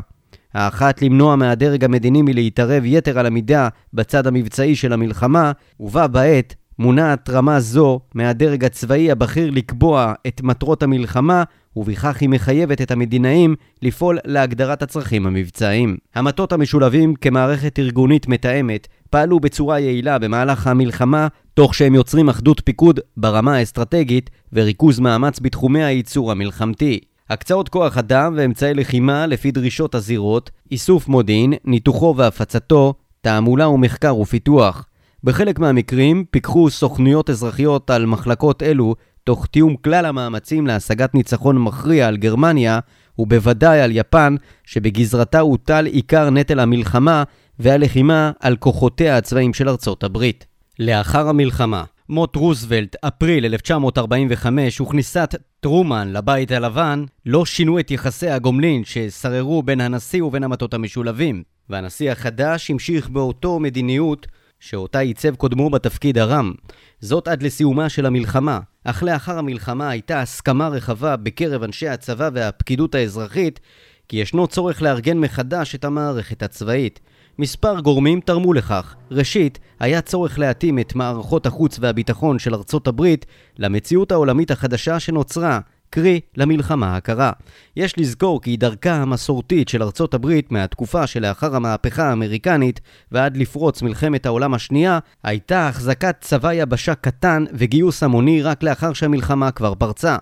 האחת 0.54 1.02
למנוע 1.02 1.36
מהדרג 1.36 1.84
המדיני 1.84 2.22
מלהתערב 2.22 2.82
יתר 2.84 3.18
על 3.18 3.26
המידה 3.26 3.68
בצד 3.92 4.26
המבצעי 4.26 4.76
של 4.76 4.92
המלחמה, 4.92 5.52
ובה 5.80 6.06
בעת 6.06 6.54
מונעת 6.78 7.30
רמה 7.30 7.60
זו 7.60 8.00
מהדרג 8.14 8.64
הצבאי 8.64 9.10
הבכיר 9.10 9.50
לקבוע 9.50 10.12
את 10.26 10.42
מטרות 10.42 10.82
המלחמה 10.82 11.44
ובכך 11.76 12.16
היא 12.20 12.28
מחייבת 12.28 12.82
את 12.82 12.90
המדינאים 12.90 13.54
לפעול 13.82 14.18
להגדרת 14.24 14.82
הצרכים 14.82 15.26
המבצעיים. 15.26 15.96
המטות 16.14 16.52
המשולבים 16.52 17.14
כמערכת 17.14 17.78
ארגונית 17.78 18.28
מתאמת 18.28 18.88
פעלו 19.10 19.40
בצורה 19.40 19.80
יעילה 19.80 20.18
במהלך 20.18 20.66
המלחמה, 20.66 21.28
תוך 21.54 21.74
שהם 21.74 21.94
יוצרים 21.94 22.28
אחדות 22.28 22.62
פיקוד 22.64 23.00
ברמה 23.16 23.56
האסטרטגית 23.56 24.30
וריכוז 24.52 25.00
מאמץ 25.00 25.40
בתחומי 25.40 25.84
הייצור 25.84 26.32
המלחמתי. 26.32 27.00
הקצאות 27.30 27.68
כוח 27.68 27.98
אדם 27.98 28.34
ואמצעי 28.36 28.74
לחימה 28.74 29.26
לפי 29.26 29.50
דרישות 29.50 29.94
הזירות, 29.94 30.50
איסוף 30.70 31.08
מודיעין, 31.08 31.52
ניתוחו 31.64 32.14
והפצתו, 32.16 32.94
תעמולה 33.20 33.68
ומחקר 33.68 34.16
ופיתוח. 34.18 34.86
בחלק 35.26 35.58
מהמקרים 35.58 36.24
פיקחו 36.30 36.70
סוכנויות 36.70 37.30
אזרחיות 37.30 37.90
על 37.90 38.06
מחלקות 38.06 38.62
אלו 38.62 38.94
תוך 39.24 39.46
תיאום 39.46 39.76
כלל 39.76 40.04
המאמצים 40.06 40.66
להשגת 40.66 41.14
ניצחון 41.14 41.58
מכריע 41.58 42.08
על 42.08 42.16
גרמניה, 42.16 42.78
ובוודאי 43.18 43.80
על 43.80 43.90
יפן, 43.92 44.34
שבגזרתה 44.64 45.40
הוטל 45.40 45.86
עיקר 45.86 46.30
נטל 46.30 46.60
המלחמה 46.60 47.22
והלחימה 47.58 48.30
על 48.40 48.56
כוחותיה 48.56 49.16
הצבאיים 49.16 49.54
של 49.54 49.68
ארצות 49.68 50.04
הברית. 50.04 50.46
לאחר 50.78 51.28
המלחמה, 51.28 51.84
מוט 52.08 52.36
רוזוולט, 52.36 52.96
אפריל 53.04 53.44
1945, 53.44 54.80
וכניסת 54.80 55.34
טרומן 55.60 56.12
לבית 56.12 56.50
הלבן, 56.52 57.04
לא 57.26 57.46
שינו 57.46 57.78
את 57.78 57.90
יחסי 57.90 58.28
הגומלין 58.28 58.84
ששררו 58.84 59.62
בין 59.62 59.80
הנשיא 59.80 60.22
ובין 60.22 60.44
המטות 60.44 60.74
המשולבים, 60.74 61.42
והנשיא 61.70 62.10
החדש 62.10 62.70
המשיך 62.70 63.08
באותו 63.08 63.60
מדיניות 63.60 64.26
שאותה 64.60 65.02
ייצב 65.02 65.34
קודמו 65.34 65.70
בתפקיד 65.70 66.18
הרם. 66.18 66.52
זאת 67.00 67.28
עד 67.28 67.42
לסיומה 67.42 67.88
של 67.88 68.06
המלחמה, 68.06 68.60
אך 68.84 69.02
לאחר 69.02 69.38
המלחמה 69.38 69.90
הייתה 69.90 70.20
הסכמה 70.20 70.68
רחבה 70.68 71.16
בקרב 71.16 71.62
אנשי 71.62 71.88
הצבא 71.88 72.30
והפקידות 72.32 72.94
האזרחית 72.94 73.60
כי 74.08 74.16
ישנו 74.16 74.46
צורך 74.46 74.82
לארגן 74.82 75.18
מחדש 75.18 75.74
את 75.74 75.84
המערכת 75.84 76.42
הצבאית. 76.42 77.00
מספר 77.38 77.80
גורמים 77.80 78.20
תרמו 78.20 78.52
לכך. 78.52 78.94
ראשית, 79.10 79.58
היה 79.80 80.00
צורך 80.00 80.38
להתאים 80.38 80.78
את 80.78 80.94
מערכות 80.94 81.46
החוץ 81.46 81.78
והביטחון 81.80 82.38
של 82.38 82.54
ארצות 82.54 82.86
הברית 82.86 83.26
למציאות 83.58 84.12
העולמית 84.12 84.50
החדשה 84.50 85.00
שנוצרה, 85.00 85.60
קרי 85.90 86.20
למלחמה 86.36 86.96
הקרה. 86.96 87.32
יש 87.76 87.98
לזכור 87.98 88.42
כי 88.42 88.56
דרכה 88.56 88.94
המסורתית 88.94 89.68
של 89.68 89.82
ארצות 89.82 90.14
הברית 90.14 90.52
מהתקופה 90.52 91.06
שלאחר 91.06 91.56
המהפכה 91.56 92.08
האמריקנית 92.08 92.80
ועד 93.12 93.36
לפרוץ 93.36 93.82
מלחמת 93.82 94.26
העולם 94.26 94.54
השנייה, 94.54 94.98
הייתה 95.22 95.68
החזקת 95.68 96.16
צבא 96.20 96.52
יבשה 96.52 96.94
קטן 96.94 97.44
וגיוס 97.52 98.02
המוני 98.02 98.42
רק 98.42 98.62
לאחר 98.62 98.92
שהמלחמה 98.92 99.50
כבר 99.50 99.74
פרצה. 99.74 100.16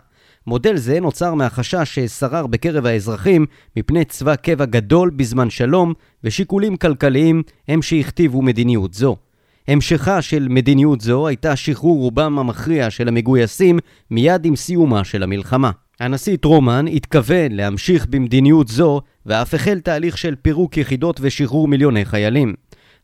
מודל 0.46 0.76
זה 0.76 1.00
נוצר 1.00 1.34
מהחשש 1.34 1.94
ששרר 1.94 2.46
בקרב 2.46 2.86
האזרחים 2.86 3.46
מפני 3.76 4.04
צבא 4.04 4.34
קבע 4.36 4.64
גדול 4.64 5.10
בזמן 5.10 5.50
שלום, 5.50 5.92
ושיקולים 6.24 6.76
כלכליים 6.76 7.42
הם 7.68 7.82
שהכתיבו 7.82 8.42
מדיניות 8.42 8.94
זו. 8.94 9.16
המשכה 9.68 10.22
של 10.22 10.46
מדיניות 10.50 11.00
זו 11.00 11.26
הייתה 11.26 11.56
שחרור 11.56 11.98
רובם 11.98 12.38
המכריע 12.38 12.90
של 12.90 13.08
המגויסים 13.08 13.78
מיד 14.10 14.44
עם 14.44 14.56
סיומה 14.56 15.04
של 15.04 15.22
המלחמה. 15.22 15.70
הנשיא 16.00 16.36
טרומן 16.36 16.86
התכוון 16.88 17.52
להמשיך 17.52 18.06
במדיניות 18.06 18.68
זו 18.68 19.00
ואף 19.26 19.54
החל 19.54 19.80
תהליך 19.80 20.18
של 20.18 20.34
פירוק 20.42 20.76
יחידות 20.76 21.20
ושחרור 21.22 21.68
מיליוני 21.68 22.04
חיילים. 22.04 22.54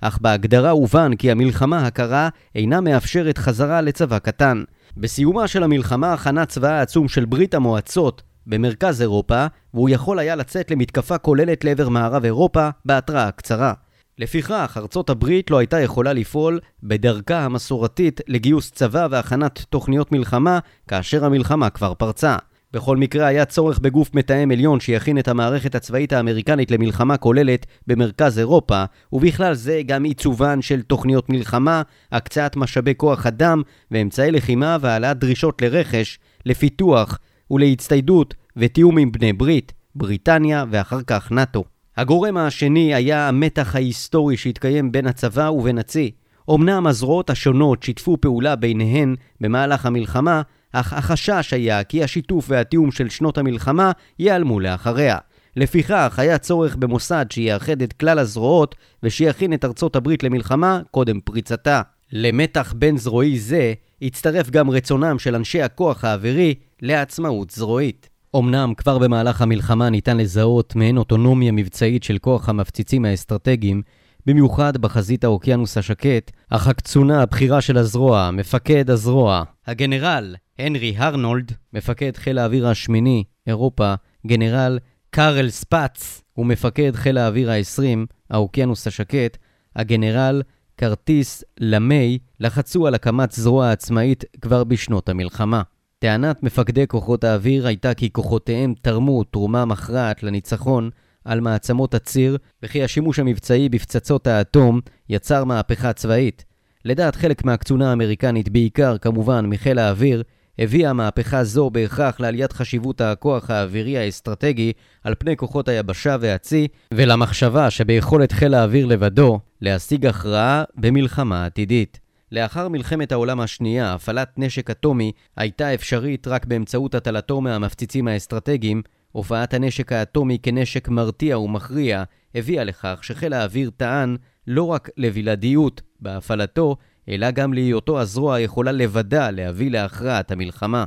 אך 0.01 0.19
בהגדרה 0.21 0.71
הובן 0.71 1.17
כי 1.17 1.31
המלחמה 1.31 1.87
הקרה 1.87 2.29
אינה 2.55 2.81
מאפשרת 2.81 3.39
חזרה 3.39 3.81
לצבא 3.81 4.19
קטן. 4.19 4.63
בסיומה 4.97 5.49
של 5.49 5.63
המלחמה 5.63 6.17
חנה 6.17 6.47
צבאה 6.47 6.79
העצום 6.79 7.09
של 7.09 7.25
ברית 7.25 7.55
המועצות 7.55 8.23
במרכז 8.47 9.03
אירופה, 9.03 9.47
והוא 9.75 9.89
יכול 9.91 10.19
היה 10.19 10.37
לצאת 10.37 10.71
למתקפה 10.71 11.19
כוללת 11.19 11.65
לעבר 11.65 11.89
מערב 11.89 12.25
אירופה 12.25 12.69
בהתראה 12.85 13.31
קצרה. 13.31 13.73
לפיכך, 14.21 14.77
ארצות 14.77 15.11
הברית 15.11 15.51
לא 15.51 15.59
הייתה 15.59 15.81
יכולה 15.81 16.13
לפעול 16.13 16.61
בדרכה 16.83 17.45
המסורתית 17.45 18.21
לגיוס 18.29 18.71
צבא 18.71 19.07
והכנת 19.11 19.59
תוכניות 19.59 20.13
מלחמה 20.13 20.59
כאשר 20.89 21.25
המלחמה 21.25 21.71
כבר 21.71 21.95
פרצה. 21.95 22.37
בכל 22.73 22.97
מקרה 22.97 23.27
היה 23.27 23.45
צורך 23.45 23.79
בגוף 23.79 24.15
מתאם 24.15 24.51
עליון 24.51 24.81
שיכין 24.81 25.19
את 25.19 25.29
המערכת 25.29 25.75
הצבאית 25.75 26.13
האמריקנית 26.13 26.71
למלחמה 26.71 27.17
כוללת 27.17 27.67
במרכז 27.87 28.39
אירופה, 28.39 28.85
ובכלל 29.13 29.55
זה 29.55 29.83
גם 29.87 30.05
עיצובן 30.05 30.63
של 30.63 30.83
תוכניות 30.83 31.31
מלחמה, 31.31 31.83
הקצאת 32.13 32.57
משאבי 32.57 32.95
כוח 32.97 33.27
אדם 33.27 33.63
ואמצעי 33.91 34.31
לחימה 34.31 34.77
והעלאת 34.81 35.19
דרישות 35.19 35.63
לרכש, 35.63 36.19
לפיתוח 36.47 37.19
ולהצטיידות 37.51 38.35
ותיאום 38.57 38.99
עם 38.99 39.13
בני 39.13 39.33
ברית, 39.33 39.73
בריטניה 39.95 40.65
ואחר 40.71 41.01
כך 41.07 41.33
נאט"ו. 41.33 41.80
הגורם 42.01 42.37
השני 42.37 42.95
היה 42.95 43.29
המתח 43.29 43.77
ההיסטורי 43.77 44.37
שהתקיים 44.37 44.93
בין 44.93 45.07
הצבא 45.07 45.51
ובין 45.51 45.79
הצי. 45.79 46.11
אמנם 46.55 46.87
הזרועות 46.87 47.31
השונות 47.31 47.83
שיתפו 47.83 48.17
פעולה 48.21 48.57
ביניהן 48.57 49.15
במהלך 49.41 49.87
המלחמה, 49.87 50.43
אך 50.73 50.93
החשש 50.93 51.53
היה 51.53 51.85
כי 51.85 52.05
השיתוף 52.05 52.47
והתיאום 52.49 52.93
של 52.93 53.09
שנות 53.09 53.39
המלחמה 53.39 53.93
ייעלמו 54.19 54.61
לאחריה. 54.61 55.19
לפיכך 55.57 56.19
היה 56.19 56.39
צורך 56.39 56.77
במוסד 56.77 57.27
שיאחד 57.31 57.83
את 57.83 57.93
כלל 57.93 58.19
הזרועות 58.19 58.75
ושיכין 59.03 59.53
את 59.53 59.65
ארצות 59.65 59.97
הברית 59.97 60.23
למלחמה 60.23 60.81
קודם 60.91 61.21
פריצתה. 61.21 61.83
למתח 62.13 62.75
בין 62.77 62.97
זרועי 62.97 63.39
זה 63.39 63.73
הצטרף 64.03 64.51
גם 64.51 64.71
רצונם 64.71 65.19
של 65.19 65.35
אנשי 65.35 65.63
הכוח 65.63 66.05
האווירי 66.05 66.55
לעצמאות 66.83 67.51
זרועית. 67.51 68.10
אמנם 68.37 68.75
כבר 68.77 68.99
במהלך 68.99 69.43
המלחמה 69.43 69.91
ניתן 69.91 70.17
לזהות 70.17 70.77
מעין 70.77 70.97
אוטונומיה 70.97 71.53
מבצעית 71.53 72.03
של 72.03 72.19
כוח 72.19 72.49
המפציצים 72.49 73.05
האסטרטגיים, 73.05 73.83
במיוחד 74.27 74.77
בחזית 74.77 75.25
האוקיינוס 75.25 75.79
השקט, 75.79 76.31
אך 76.51 76.67
הקצונה 76.67 77.23
הבכירה 77.23 77.61
של 77.61 77.79
הזרוע, 77.79 78.31
מפקד 78.31 78.91
הזרוע, 78.91 79.43
הגנרל 79.67 80.37
הנרי 80.59 80.95
הרנולד, 80.97 81.53
מפקד 81.73 82.17
חיל 82.17 82.39
האוויר 82.39 82.69
השמיני, 82.69 83.25
אירופה, 83.47 83.95
גנרל 84.27 84.79
קארל 85.11 85.51
ספאץ, 85.51 86.23
ומפקד 86.37 86.97
חיל 86.97 87.19
האוויר 87.19 87.51
ה-20, 87.51 88.07
האוקיינוס 88.31 88.87
השקט, 88.87 89.37
הגנרל 89.77 90.43
קרטיס 90.77 91.45
למי, 91.61 92.19
לחצו 92.41 92.87
על 92.87 92.95
הקמת 92.95 93.33
זרוע 93.33 93.71
עצמאית 93.71 94.25
כבר 94.41 94.65
בשנות 94.65 95.09
המלחמה. 95.09 95.63
טענת 96.03 96.43
מפקדי 96.43 96.87
כוחות 96.87 97.25
האוויר 97.25 97.67
הייתה 97.67 97.95
כי 97.95 98.11
כוחותיהם 98.13 98.75
תרמו 98.83 99.25
תרומה 99.25 99.65
מכרעת 99.65 100.23
לניצחון 100.23 100.91
על 101.25 101.41
מעצמות 101.41 101.95
הציר, 101.95 102.39
וכי 102.63 102.85
השימוש 102.85 103.19
המבצעי 103.19 103.69
בפצצות 103.69 104.27
האטום 104.27 104.81
יצר 105.09 105.45
מהפכה 105.45 105.93
צבאית. 105.93 106.45
לדעת 106.85 107.17
חלק 107.17 107.45
מהקצונה 107.45 107.91
האמריקנית, 107.91 108.49
בעיקר 108.49 108.99
כמובן 108.99 109.47
מחיל 109.47 109.79
האוויר, 109.79 110.23
הביאה 110.59 110.93
מהפכה 110.93 111.45
זו 111.45 111.71
בהכרח 111.71 112.21
לעליית 112.21 112.53
חשיבות 112.53 113.01
הכוח 113.01 113.51
האווירי 113.51 113.99
האסטרטגי 113.99 114.73
על 115.05 115.15
פני 115.19 115.37
כוחות 115.37 115.69
היבשה 115.69 116.17
והצי, 116.21 116.69
ולמחשבה 116.95 117.71
שביכולת 117.71 118.33
חיל 118.33 118.55
האוויר 118.55 118.87
לבדו 118.87 119.41
להשיג 119.61 120.07
הכרעה 120.07 120.65
במלחמה 120.77 121.47
עתידית. 121.47 122.10
לאחר 122.33 122.69
מלחמת 122.69 123.13
העולם 123.13 123.41
השנייה, 123.41 123.95
הפעלת 123.95 124.33
נשק 124.37 124.71
אטומי 124.71 125.13
הייתה 125.37 125.75
אפשרית 125.75 126.29
רק 126.29 126.47
באמצעות 126.47 126.95
הטלתו 126.95 127.41
מהמפציצים 127.41 128.09
האסטרטגיים, 128.09 128.83
הופעת 129.13 129.55
הנשק 129.55 129.93
האטומי 129.93 130.39
כנשק 130.43 130.89
מרתיע 130.89 131.39
ומכריע 131.39 132.03
הביאה 132.35 132.65
לכך 132.65 132.99
שחיל 133.03 133.33
האוויר 133.33 133.71
טען 133.77 134.17
לא 134.47 134.65
רק 134.65 134.89
לבלעדיות 134.97 135.83
בהפעלתו, 136.01 136.77
אלא 137.09 137.31
גם 137.31 137.53
להיותו 137.53 138.01
הזרוע 138.01 138.41
יכולה 138.41 138.73
לבדה 138.73 139.31
להביא 139.31 139.71
להכרעת 139.71 140.31
המלחמה. 140.31 140.85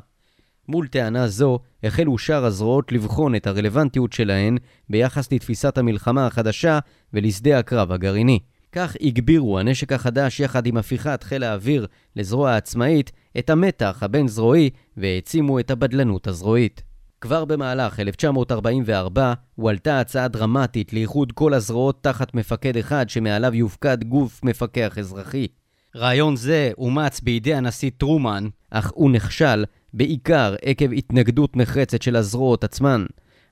מול 0.67 0.87
טענה 0.87 1.27
זו, 1.27 1.59
החלו 1.83 2.17
שאר 2.17 2.45
הזרועות 2.45 2.91
לבחון 2.91 3.35
את 3.35 3.47
הרלוונטיות 3.47 4.13
שלהן 4.13 4.57
ביחס 4.89 5.31
לתפיסת 5.31 5.77
המלחמה 5.77 6.27
החדשה 6.27 6.79
ולשדה 7.13 7.59
הקרב 7.59 7.91
הגרעיני. 7.91 8.39
כך 8.73 8.95
הגבירו 9.01 9.59
הנשק 9.59 9.93
החדש 9.93 10.39
יחד 10.39 10.65
עם 10.65 10.77
הפיכת 10.77 11.23
חיל 11.23 11.43
האוויר 11.43 11.87
לזרוע 12.15 12.55
עצמאית 12.55 13.11
את 13.39 13.49
המתח 13.49 13.97
הבין-זרועי 14.01 14.69
והעצימו 14.97 15.59
את 15.59 15.71
הבדלנות 15.71 16.27
הזרועית. 16.27 16.83
כבר 17.21 17.45
במהלך 17.45 17.99
1944 17.99 19.33
הועלתה 19.55 19.99
הצעה 19.99 20.27
דרמטית 20.27 20.93
לאיחוד 20.93 21.31
כל 21.31 21.53
הזרועות 21.53 22.03
תחת 22.03 22.33
מפקד 22.33 22.77
אחד 22.77 23.09
שמעליו 23.09 23.55
יופקד 23.55 24.03
גוף 24.03 24.43
מפקח 24.43 24.97
אזרחי. 24.97 25.47
רעיון 25.95 26.35
זה 26.35 26.71
אומץ 26.77 27.19
בידי 27.19 27.53
הנשיא 27.53 27.91
טרומן, 27.97 28.47
אך 28.71 28.91
הוא 28.93 29.11
נכשל 29.11 29.65
בעיקר 29.93 30.55
עקב 30.61 30.93
התנגדות 30.93 31.57
נחרצת 31.57 32.01
של 32.01 32.15
הזרועות 32.15 32.63
עצמן, 32.63 33.05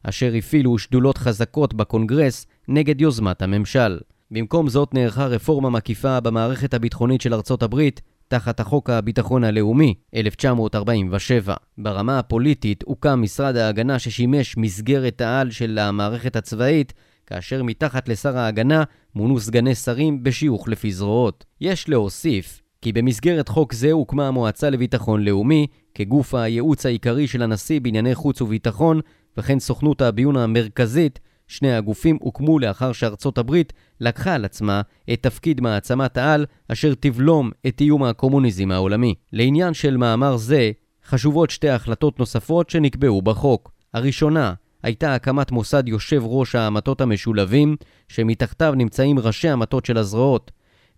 אשר 0.04 0.34
הפעילו 0.38 0.78
שדולות 0.78 1.18
חזקות 1.18 1.74
בקונגרס 1.74 2.48
נגד 2.68 3.02
יוזמת 3.02 3.42
הממשל. 3.42 3.98
במקום 4.32 4.70
זאת 4.70 4.94
נערכה 4.94 5.26
רפורמה 5.26 5.70
מקיפה 5.70 6.20
במערכת 6.20 6.74
הביטחונית 6.74 7.22
של 7.22 7.34
ארצות 7.34 7.64
הברית 7.64 8.02
תחת 8.28 8.60
החוק 8.60 8.90
הביטחון 8.90 9.44
הלאומי, 9.44 9.94
1947. 10.16 11.56
ברמה 11.78 12.20
הפוליטית 12.20 12.84
הוקם 12.84 13.22
משרד 13.22 13.56
ההגנה 13.56 14.00
ששימש 14.00 14.58
מסגרת 14.58 15.22
העל 15.22 15.52
של 15.52 15.78
המערכת 15.78 16.36
הצבאית, 16.36 16.94
כאשר 17.28 17.64
מתחת 17.64 18.10
לשר 18.10 18.38
ההגנה 18.38 18.84
מונו 19.16 19.40
סגני 19.40 19.76
שרים 19.76 20.24
בשיוך 20.24 20.68
לפי 20.68 20.92
זרועות. 20.92 21.46
יש 21.62 21.90
להוסיף 21.90 22.62
כי 22.82 22.92
במסגרת 22.92 23.48
חוק 23.48 23.74
זה 23.74 23.92
הוקמה 23.92 24.28
המועצה 24.28 24.70
לביטחון 24.70 25.24
לאומי, 25.24 25.68
כגוף 25.96 26.36
הייעוץ 26.36 26.86
העיקרי 26.86 27.28
של 27.28 27.42
הנשיא 27.42 27.82
בענייני 27.82 28.16
חוץ 28.16 28.42
וביטחון, 28.42 29.00
וכן 29.38 29.60
סוכנות 29.60 30.02
הביון 30.02 30.38
המרכזית, 30.38 31.20
שני 31.52 31.74
הגופים 31.74 32.18
הוקמו 32.22 32.60
לאחר 32.60 32.92
שארצות 32.92 33.38
הברית 33.38 33.74
לקחה 34.02 34.34
על 34.34 34.46
עצמה 34.46 34.82
את 35.14 35.24
תפקיד 35.24 35.62
מעצמת 35.62 36.18
העל 36.18 36.46
אשר 36.68 36.94
תבלום 37.00 37.52
את 37.68 37.82
איום 37.82 38.04
הקומוניזם 38.04 38.72
העולמי. 38.72 39.16
לעניין 39.34 39.74
של 39.74 39.98
מאמר 39.98 40.38
זה, 40.38 40.72
חשובות 41.06 41.50
שתי 41.50 41.70
החלטות 41.70 42.20
נוספות 42.20 42.70
שנקבעו 42.70 43.22
בחוק. 43.22 43.72
הראשונה 43.94 44.54
הייתה 44.84 45.16
הקמת 45.16 45.52
מוסד 45.52 45.88
יושב 45.88 46.22
ראש 46.26 46.56
המטות 46.56 47.02
המשולבים, 47.02 47.76
שמתחתיו 48.08 48.74
נמצאים 48.78 49.20
ראשי 49.20 49.50
המטות 49.50 49.86
של 49.86 49.98
הזרועות. 49.98 50.52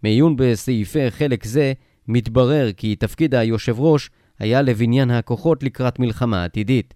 מעיון 0.03 0.36
בסעיפי 0.36 1.12
חלק 1.12 1.45
זה, 1.45 1.74
מתברר 2.07 2.72
כי 2.72 2.95
תפקיד 2.95 3.36
היושב 3.36 3.79
ראש 3.79 4.10
היה 4.39 4.62
לבניין 4.62 5.12
הכוחות 5.12 5.63
לקראת 5.63 6.00
מלחמה 6.00 6.43
עתידית. 6.43 6.93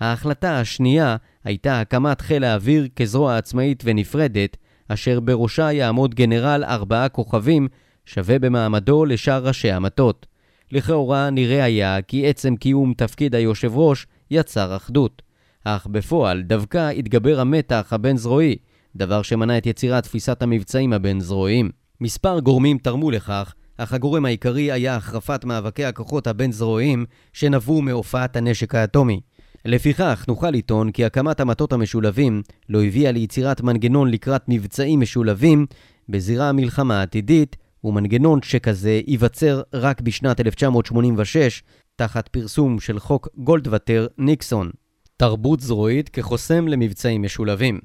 ההחלטה 0.00 0.60
השנייה 0.60 1.16
הייתה 1.44 1.80
הקמת 1.80 2.20
חיל 2.20 2.44
האוויר 2.44 2.88
כזרוע 2.96 3.36
עצמאית 3.36 3.82
ונפרדת, 3.86 4.56
אשר 4.88 5.20
בראשה 5.20 5.72
יעמוד 5.72 6.14
גנרל 6.14 6.64
ארבעה 6.64 7.08
כוכבים, 7.08 7.68
שווה 8.06 8.38
במעמדו 8.38 9.04
לשאר 9.04 9.46
ראשי 9.46 9.70
המטות. 9.70 10.26
לכאורה 10.72 11.30
נראה 11.30 11.64
היה 11.64 12.02
כי 12.02 12.26
עצם 12.26 12.56
קיום 12.56 12.94
תפקיד 12.96 13.34
היושב 13.34 13.76
ראש 13.76 14.06
יצר 14.30 14.76
אחדות. 14.76 15.22
אך 15.64 15.86
בפועל 15.86 16.42
דווקא 16.42 16.90
התגבר 16.90 17.40
המתח 17.40 17.88
הבין-זרועי, 17.90 18.56
דבר 18.96 19.22
שמנע 19.22 19.58
את 19.58 19.66
יצירת 19.66 20.02
תפיסת 20.02 20.42
המבצעים 20.42 20.92
הבין-זרועיים. 20.92 21.70
מספר 22.00 22.40
גורמים 22.40 22.78
תרמו 22.78 23.10
לכך, 23.10 23.54
אך 23.76 23.92
הגורם 23.92 24.24
העיקרי 24.24 24.72
היה 24.72 24.96
החרפת 24.96 25.44
מאבקי 25.44 25.84
הכוחות 25.84 26.26
הבין-זרועיים 26.26 27.04
שנבעו 27.32 27.82
מהופעת 27.82 28.36
הנשק 28.36 28.74
האטומי. 28.74 29.20
לפיכך, 29.66 30.24
נוכל 30.28 30.50
לטעון 30.50 30.90
כי 30.90 31.04
הקמת 31.04 31.40
המטות 31.40 31.72
המשולבים 31.72 32.42
לא 32.68 32.84
הביאה 32.84 33.12
ליצירת 33.12 33.60
מנגנון 33.60 34.10
לקראת 34.10 34.42
מבצעים 34.48 35.00
משולבים 35.00 35.66
בזירה 36.08 36.48
המלחמה 36.48 37.00
העתידית, 37.00 37.56
ומנגנון 37.84 38.42
שכזה 38.42 39.00
ייווצר 39.06 39.62
רק 39.72 40.00
בשנת 40.00 40.40
1986, 40.40 41.62
תחת 41.96 42.28
פרסום 42.28 42.80
של 42.80 42.98
חוק 42.98 43.28
גולדווטר-ניקסון. 43.36 44.70
תרבות 45.18 45.60
זרועית 45.60 46.08
כחוסם 46.08 46.68
למבצעים 46.68 47.22
משולבים. 47.22 47.78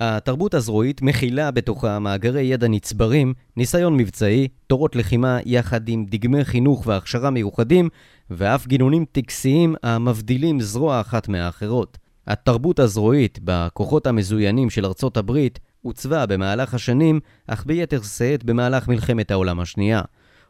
התרבות 0.00 0.54
הזרועית 0.54 1.02
מכילה 1.02 1.50
בתוכה 1.50 1.98
מאגרי 1.98 2.42
ידע 2.42 2.68
נצברים, 2.68 3.34
ניסיון 3.56 3.96
מבצעי, 3.96 4.48
תורות 4.66 4.96
לחימה 4.96 5.38
יחד 5.46 5.88
עם 5.88 6.04
דגמי 6.08 6.44
חינוך 6.44 6.86
והכשרה 6.86 7.30
מיוחדים, 7.30 7.88
ואף 8.30 8.66
גינונים 8.66 9.04
טקסיים 9.12 9.74
המבדילים 9.82 10.60
זרוע 10.60 11.00
אחת 11.00 11.28
מהאחרות. 11.28 11.98
התרבות 12.26 12.78
הזרועית 12.78 13.38
בכוחות 13.44 14.06
המזוינים 14.06 14.70
של 14.70 14.86
ארצות 14.86 15.16
הברית 15.16 15.58
עוצבה 15.82 16.26
במהלך 16.26 16.74
השנים, 16.74 17.20
אך 17.46 17.66
ביתר 17.66 18.02
שאת 18.02 18.44
במהלך 18.44 18.88
מלחמת 18.88 19.30
העולם 19.30 19.60
השנייה. 19.60 20.02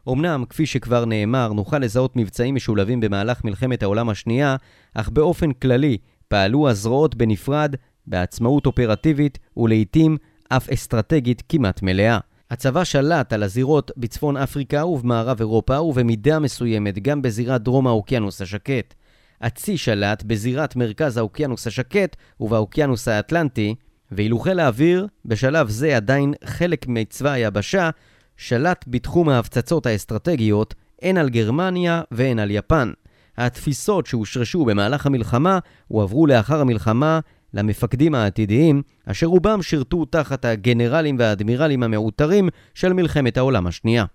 אמנם, 0.09 0.43
כפי 0.49 0.65
שכבר 0.65 1.05
נאמר, 1.05 1.53
נוכל 1.53 1.79
לזהות 1.79 2.15
מבצעים 2.15 2.55
משולבים 2.55 2.99
במהלך 2.99 3.43
מלחמת 3.43 3.83
העולם 3.83 4.09
השנייה, 4.09 4.55
אך 4.93 5.09
באופן 5.09 5.51
כללי 5.51 5.97
פעלו 6.35 6.69
הזרועות 6.69 7.15
בנפרד, 7.15 7.75
בעצמאות 8.07 8.65
אופרטיבית 8.65 9.39
ולעיתים 9.57 10.17
אף 10.49 10.69
אסטרטגית 10.69 11.43
כמעט 11.49 11.81
מלאה. 11.81 12.19
הצבא 12.51 12.83
שלט 12.83 13.33
על 13.33 13.43
הזירות 13.43 13.91
בצפון 13.97 14.37
אפריקה 14.37 14.85
ובמערב 14.85 15.39
אירופה 15.39 15.81
ובמידה 15.81 16.39
מסוימת 16.39 16.99
גם 16.99 17.21
בזירת 17.21 17.61
דרום 17.61 17.87
האוקיינוס 17.87 18.41
השקט. 18.41 18.93
הצי 19.41 19.77
שלט 19.77 20.23
בזירת 20.23 20.75
מרכז 20.75 21.17
האוקיינוס 21.17 21.67
השקט 21.67 22.15
ובאוקיינוס 22.39 23.07
האטלנטי, 23.07 23.75
ואילו 24.11 24.39
חיל 24.39 24.59
האוויר, 24.59 25.07
בשלב 25.25 25.69
זה 25.69 25.95
עדיין 25.95 26.33
חלק 26.45 26.85
מצבא 26.87 27.31
היבשה, 27.31 27.89
שלט 28.37 28.85
בתחום 28.87 29.29
ההפצצות 29.29 29.85
האסטרטגיות 29.85 30.73
הן 31.01 31.17
על 31.17 31.29
גרמניה 31.29 32.01
והן 32.11 32.39
על 32.39 32.51
יפן. 32.51 32.91
התפיסות 33.37 34.05
שהושרשו 34.05 34.65
במהלך 34.65 35.05
המלחמה 35.05 35.59
הועברו 35.87 36.27
לאחר 36.27 36.61
המלחמה 36.61 37.19
למפקדים 37.53 38.15
העתידיים, 38.15 38.81
אשר 39.05 39.27
רובם 39.27 39.61
שירתו 39.61 40.05
תחת 40.05 40.45
הגנרלים 40.45 41.15
והאדמירלים 41.19 41.83
המעוטרים 41.83 42.49
של 42.73 42.93
מלחמת 42.93 43.37
העולם 43.37 43.67
השנייה. 43.67 44.05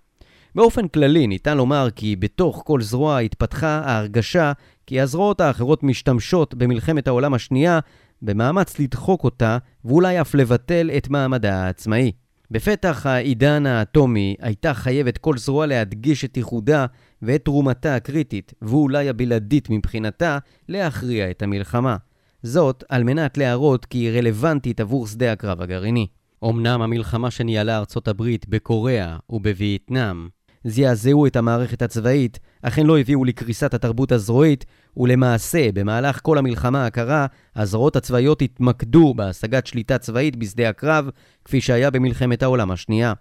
באופן 0.55 0.89
כללי 0.89 1.27
ניתן 1.27 1.57
לומר 1.57 1.89
כי 1.97 2.17
בתוך 2.17 2.63
כל 2.67 2.81
זרוע 2.83 3.19
התפתחה 3.19 3.83
ההרגשה 3.85 4.53
כי 4.87 5.01
הזרועות 5.01 5.41
האחרות 5.41 5.83
משתמשות 5.83 6.55
במלחמת 6.55 7.09
העולם 7.09 7.35
השנייה 7.35 7.79
במאמץ 8.23 8.79
לדחוק 8.79 9.25
אותה 9.25 9.59
ואולי 9.85 10.21
אף 10.21 10.35
לבטל 10.35 10.91
את 10.97 11.09
מעמדה 11.09 11.65
העצמאי. 11.65 12.13
בפתח 12.51 13.07
העידן 13.07 13.67
האטומי 13.67 14.37
הייתה 14.41 14.75
חייבת 14.75 15.19
כל 15.19 15.39
זרוע 15.39 15.67
להדגיש 15.67 16.25
את 16.25 16.37
ייחודה 16.37 16.87
ואת 17.23 17.45
תרומתה 17.45 17.97
הקריטית, 17.97 18.55
ואולי 18.63 19.09
הבלעדית 19.09 19.71
מבחינתה, 19.71 20.39
להכריע 20.69 21.31
את 21.31 21.43
המלחמה. 21.43 21.97
זאת 22.43 22.85
על 22.89 23.05
מנת 23.05 23.39
להראות 23.39 23.85
כי 23.85 23.99
היא 23.99 24.19
רלוונטית 24.19 24.81
עבור 24.81 25.07
שדה 25.07 25.33
הקרב 25.33 25.61
הגרעיני. 25.61 26.07
אמנם 26.45 26.83
המלחמה 26.83 27.31
שניהלה 27.31 27.79
ארצות 27.79 28.09
הברית 28.09 28.49
בקוריאה 28.49 29.17
ובווייטנאם 29.31 30.29
זעזעו 30.65 31.27
את 31.27 31.37
המערכת 31.37 31.83
הצבאית, 31.83 32.39
אך 32.63 32.79
הן 32.79 32.87
לא 32.87 32.99
הביאו 32.99 33.25
לקריסת 33.25 33.75
התרבות 33.75 34.13
הזרועית, 34.13 34.65
ולמעשה, 34.97 35.73
במהלך 35.75 36.21
כל 36.23 36.39
המלחמה 36.39 36.87
הקרה, 36.87 37.27
הזרועות 37.57 37.97
הצבאיות 37.97 38.43
התמקדו 38.43 39.15
בהשגת 39.15 39.67
שליטה 39.67 39.99
צבאית 39.99 40.37
בשדה 40.37 40.69
הקרב, 40.69 41.09
כפי 41.45 41.61
שהיה 41.61 41.91
במלחמת 41.91 42.43
העולם 42.43 42.71
השנייה. 42.71 43.13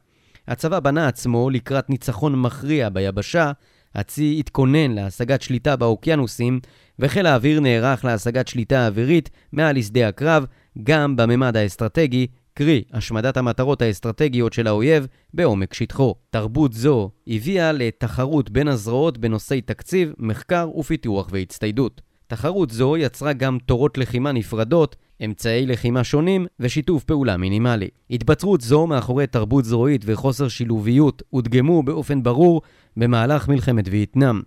הצבא 0.47 0.79
בנה 0.79 1.07
עצמו 1.07 1.49
לקראת 1.49 1.89
ניצחון 1.89 2.41
מכריע 2.41 2.89
ביבשה, 2.89 3.51
הצי 3.95 4.35
התכונן 4.39 4.91
להשגת 4.91 5.41
שליטה 5.41 5.75
באוקיינוסים, 5.75 6.59
וחיל 6.99 7.25
האוויר 7.25 7.59
נערך 7.59 8.05
להשגת 8.05 8.47
שליטה 8.47 8.87
אווירית 8.87 9.29
מעל 9.51 9.75
לשדה 9.75 10.07
הקרב, 10.07 10.45
גם 10.83 11.15
בממד 11.15 11.57
האסטרטגי, 11.57 12.27
קרי 12.59 12.83
השמדת 12.93 13.37
המטרות 13.37 13.81
האסטרטגיות 13.81 14.53
של 14.53 14.67
האויב 14.67 15.07
בעומק 15.33 15.73
שטחו. 15.73 16.15
תרבות 16.29 16.73
זו 16.73 17.09
הביאה 17.27 17.71
לתחרות 17.71 18.49
בין 18.49 18.67
הזרועות 18.67 19.17
בנושאי 19.17 19.61
תקציב, 19.61 20.13
מחקר 20.17 20.69
ופיתוח 20.77 21.27
והצטיידות. 21.31 22.01
תחרות 22.27 22.69
זו 22.69 22.97
יצרה 22.97 23.33
גם 23.33 23.57
תורות 23.65 23.97
לחימה 23.97 24.31
נפרדות, 24.31 24.95
אמצעי 25.25 25.65
לחימה 25.65 26.03
שונים 26.03 26.45
ושיתוף 26.59 27.03
פעולה 27.03 27.37
מינימלי. 27.37 27.87
התבצרות 28.11 28.61
זו 28.61 28.87
מאחורי 28.87 29.27
תרבות 29.27 29.65
זרועית 29.65 30.01
וחוסר 30.05 30.47
שילוביות 30.47 31.23
הודגמו 31.29 31.83
באופן 31.83 32.23
ברור 32.23 32.61
במהלך 32.97 33.47
מלחמת 33.47 33.85
וייטנאם. 33.91 34.41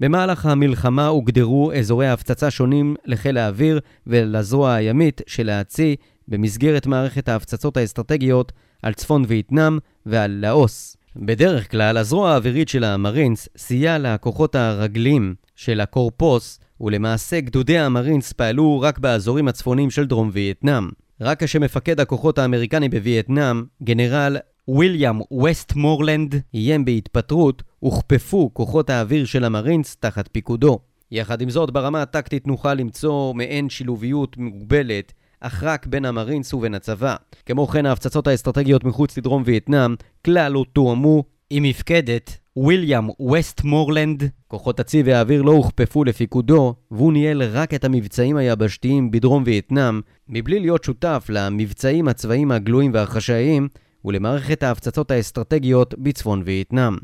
במהלך 0.00 0.46
המלחמה 0.46 1.06
הוגדרו 1.06 1.72
אזורי 1.72 2.06
ההפצצה 2.06 2.50
שונים 2.50 2.96
לחיל 3.06 3.38
האוויר 3.38 3.80
ולזרוע 4.06 4.72
הימית 4.74 5.20
של 5.26 5.50
הצי 5.50 5.96
במסגרת 6.28 6.86
מערכת 6.86 7.28
ההפצצות 7.28 7.76
האסטרטגיות 7.76 8.52
על 8.82 8.94
צפון 8.94 9.24
וייטנאם 9.28 9.78
ועל 10.06 10.30
לאוס. 10.30 10.96
בדרך 11.16 11.70
כלל, 11.70 11.96
הזרוע 11.96 12.30
האווירית 12.30 12.68
של 12.68 12.84
המרינס 12.84 13.48
סייעה 13.56 13.98
לכוחות 13.98 14.54
הרגלים 14.54 15.34
של 15.56 15.80
הקורפוס, 15.80 16.60
ולמעשה 16.80 17.40
גדודי 17.40 17.78
המרינס 17.78 18.32
פעלו 18.32 18.80
רק 18.80 18.98
באזורים 18.98 19.48
הצפוניים 19.48 19.90
של 19.90 20.06
דרום 20.06 20.30
וייטנאם. 20.32 20.88
רק 21.20 21.44
כשמפקד 21.44 22.00
הכוחות 22.00 22.38
האמריקני 22.38 22.88
בווייטנאם, 22.88 23.64
גנרל 23.82 24.36
וויליאם 24.68 25.20
ווסטמורלנד, 25.30 26.34
איים 26.54 26.84
בהתפטרות, 26.84 27.62
הוכפפו 27.78 28.50
כוחות 28.54 28.90
האוויר 28.90 29.24
של 29.24 29.44
המרינס 29.44 29.96
תחת 30.00 30.28
פיקודו. 30.32 30.78
יחד 31.10 31.40
עם 31.40 31.50
זאת, 31.50 31.70
ברמה 31.70 32.02
הטקטית 32.02 32.46
נוכל 32.46 32.74
למצוא 32.74 33.34
מעין 33.34 33.68
שילוביות 33.68 34.36
מוגבלת 34.36 35.12
אך 35.40 35.62
רק 35.62 35.86
בין 35.86 36.04
המרינס 36.04 36.54
ובין 36.54 36.74
הצבא. 36.74 37.16
כמו 37.46 37.66
כן, 37.66 37.86
ההפצצות 37.86 38.26
האסטרטגיות 38.26 38.84
מחוץ 38.84 39.18
לדרום 39.18 39.42
וייטנאם 39.46 39.94
כלל 40.24 40.52
לא 40.52 40.64
תואמו 40.72 41.24
עם 41.50 41.62
מפקדת 41.62 42.38
וויליאם 42.56 43.08
ווסטמורלנד. 43.20 44.30
כוחות 44.48 44.80
הצי 44.80 45.02
והאוויר 45.02 45.42
לא 45.42 45.50
הוכפפו 45.50 46.04
לפיקודו, 46.04 46.74
והוא 46.90 47.12
ניהל 47.12 47.42
רק 47.42 47.74
את 47.74 47.84
המבצעים 47.84 48.36
היבשתיים 48.36 49.10
בדרום 49.10 49.42
וייטנאם, 49.46 50.00
מבלי 50.28 50.60
להיות 50.60 50.84
שותף 50.84 51.26
למבצעים 51.28 52.08
הצבאיים 52.08 52.50
הגלויים 52.50 52.90
והחשאיים 52.94 53.68
ולמערכת 54.04 54.62
ההפצצות 54.62 55.10
האסטרטגיות 55.10 55.94
בצפון 55.98 56.42
וייטנאם. 56.44 56.96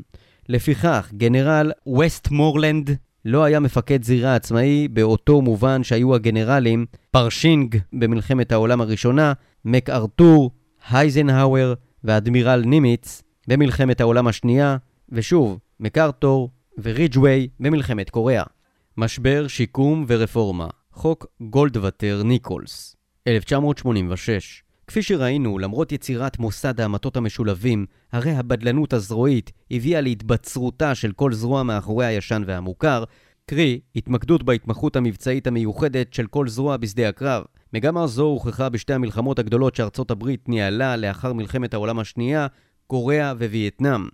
לפיכך, 0.49 1.09
גנרל 1.13 1.71
ווסטמורלנד 1.87 2.97
לא 3.25 3.43
היה 3.43 3.59
מפקד 3.59 4.03
זירה 4.03 4.35
עצמאי 4.35 4.87
באותו 4.87 5.41
מובן 5.41 5.83
שהיו 5.83 6.15
הגנרלים 6.15 6.85
פרשינג 7.11 7.77
במלחמת 7.93 8.51
העולם 8.51 8.81
הראשונה, 8.81 9.33
מק 9.65 9.89
ארתור, 9.89 10.51
אייזנהאואר 10.89 11.73
ואדמירל 12.03 12.61
נימיץ 12.65 13.21
במלחמת 13.47 14.01
העולם 14.01 14.27
השנייה, 14.27 14.77
ושוב, 15.09 15.59
מקארתור 15.79 16.49
וריג'ווי 16.83 17.47
במלחמת 17.59 18.09
קוריאה. 18.09 18.43
משבר, 18.97 19.47
שיקום 19.47 20.05
ורפורמה 20.07 20.67
חוק 20.91 21.25
גולדווטר 21.41 22.21
ניקולס 22.23 22.95
1986 23.27 24.63
כפי 24.87 25.01
שראינו, 25.01 25.59
למרות 25.59 25.91
יצירת 25.91 26.39
מוסד 26.39 26.81
המטות 26.81 27.17
המשולבים, 27.17 27.85
הרי 28.11 28.31
הבדלנות 28.31 28.93
הזרועית 28.93 29.51
הביאה 29.71 30.01
להתבצרותה 30.01 30.95
של 30.95 31.11
כל 31.11 31.33
זרוע 31.33 31.63
מאחורי 31.63 32.05
הישן 32.05 32.43
והמוכר, 32.45 33.03
קרי, 33.45 33.79
התמקדות 33.95 34.43
בהתמחות 34.43 34.95
המבצעית 34.95 35.47
המיוחדת 35.47 36.13
של 36.13 36.27
כל 36.27 36.47
זרוע 36.47 36.77
בשדה 36.77 37.09
הקרב. 37.09 37.43
מגמה 37.73 38.07
זו 38.07 38.23
הוכחה 38.23 38.69
בשתי 38.69 38.93
המלחמות 38.93 39.39
הגדולות 39.39 39.75
שארצות 39.75 40.11
הברית 40.11 40.49
ניהלה 40.49 40.95
לאחר 40.95 41.33
מלחמת 41.33 41.73
העולם 41.73 41.99
השנייה, 41.99 42.47
קוריאה 42.87 43.33
ווייטנאם. 43.37 44.07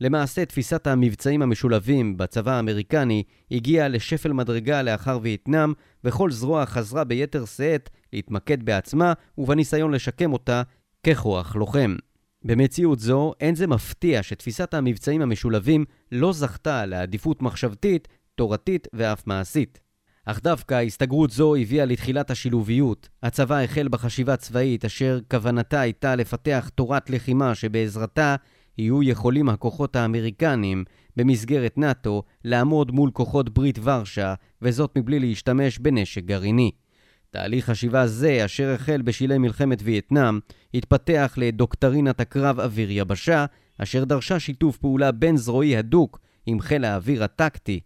למעשה, 0.00 0.44
תפיסת 0.44 0.86
המבצעים 0.86 1.42
המשולבים 1.42 2.16
בצבא 2.16 2.52
האמריקני 2.52 3.22
הגיעה 3.50 3.88
לשפל 3.88 4.32
מדרגה 4.32 4.82
לאחר 4.82 5.18
וייטנאם, 5.22 5.72
וכל 6.04 6.30
זרוע 6.30 6.66
חזרה 6.66 7.04
ביתר 7.04 7.44
שאת 7.44 7.90
להתמקד 8.14 8.62
בעצמה 8.62 9.12
ובניסיון 9.38 9.92
לשקם 9.92 10.32
אותה 10.32 10.62
ככוח 11.06 11.56
לוחם. 11.56 11.96
במציאות 12.44 12.98
זו, 12.98 13.32
אין 13.40 13.54
זה 13.54 13.66
מפתיע 13.66 14.22
שתפיסת 14.22 14.74
המבצעים 14.74 15.22
המשולבים 15.22 15.84
לא 16.12 16.32
זכתה 16.32 16.86
לעדיפות 16.86 17.42
מחשבתית, 17.42 18.08
תורתית 18.34 18.88
ואף 18.92 19.26
מעשית. 19.26 19.80
אך 20.26 20.40
דווקא 20.42 20.74
הסתגרות 20.74 21.30
זו 21.30 21.54
הביאה 21.54 21.84
לתחילת 21.84 22.30
השילוביות. 22.30 23.08
הצבא 23.22 23.60
החל 23.60 23.88
בחשיבה 23.88 24.36
צבאית 24.36 24.84
אשר 24.84 25.18
כוונתה 25.30 25.80
הייתה 25.80 26.16
לפתח 26.16 26.70
תורת 26.74 27.10
לחימה 27.10 27.54
שבעזרתה 27.54 28.36
יהיו 28.78 29.02
יכולים 29.02 29.48
הכוחות 29.48 29.96
האמריקנים 29.96 30.84
במסגרת 31.16 31.78
נאט"ו 31.78 32.22
לעמוד 32.44 32.90
מול 32.90 33.10
כוחות 33.10 33.54
ברית 33.54 33.78
ורשה, 33.82 34.34
וזאת 34.62 34.98
מבלי 34.98 35.18
להשתמש 35.18 35.78
בנשק 35.78 36.24
גרעיני. 36.24 36.70
תהליך 37.34 37.64
חשיבה 37.64 38.06
זה, 38.06 38.44
אשר 38.44 38.74
החל 38.74 39.02
בשלהי 39.02 39.38
מלחמת 39.38 39.78
וייטנאם, 39.82 40.40
התפתח 40.74 41.34
לדוקטרינת 41.36 42.20
הקרב 42.20 42.60
אוויר-יבשה, 42.60 43.46
אשר 43.78 44.04
דרשה 44.04 44.40
שיתוף 44.40 44.76
פעולה 44.76 45.12
בין-זרועי 45.12 45.76
הדוק 45.76 46.20
עם 46.46 46.60
חיל 46.60 46.84
האוויר 46.84 47.24
הטקטי. 47.24 47.80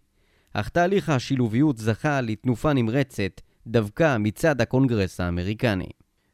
אך 0.53 0.69
תהליך 0.69 1.09
השילוביות 1.09 1.77
זכה 1.77 2.21
לתנופה 2.21 2.73
נמרצת 2.73 3.41
דווקא 3.67 4.17
מצד 4.17 4.61
הקונגרס 4.61 5.19
האמריקני. 5.19 5.89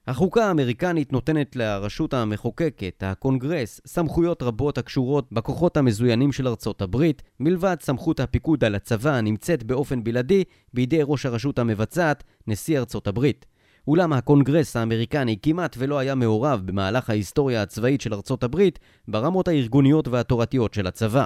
החוקה 0.07 0.45
האמריקנית 0.47 1.13
נותנת 1.13 1.55
לרשות 1.55 2.13
המחוקקת, 2.13 3.03
הקונגרס, 3.05 3.81
סמכויות 3.87 4.43
רבות 4.43 4.77
הקשורות 4.77 5.27
בכוחות 5.31 5.77
המזוינים 5.77 6.31
של 6.31 6.47
ארצות 6.47 6.81
הברית, 6.81 7.23
מלבד 7.39 7.77
סמכות 7.81 8.19
הפיקוד 8.19 8.63
על 8.63 8.75
הצבא 8.75 9.11
הנמצאת 9.13 9.63
באופן 9.63 10.03
בלעדי 10.03 10.43
בידי 10.73 10.99
ראש 11.03 11.25
הרשות 11.25 11.59
המבצעת, 11.59 12.23
נשיא 12.47 12.79
ארצות 12.79 13.07
הברית. 13.07 13.45
אולם 13.87 14.13
הקונגרס 14.13 14.75
האמריקני 14.75 15.37
כמעט 15.41 15.75
ולא 15.79 15.99
היה 15.99 16.15
מעורב 16.15 16.61
במהלך 16.65 17.09
ההיסטוריה 17.09 17.61
הצבאית 17.61 18.01
של 18.01 18.13
ארצות 18.13 18.43
הברית 18.43 18.79
ברמות 19.07 19.47
הארגוניות 19.47 20.07
והתורתיות 20.07 20.73
של 20.73 20.87
הצבא. 20.87 21.25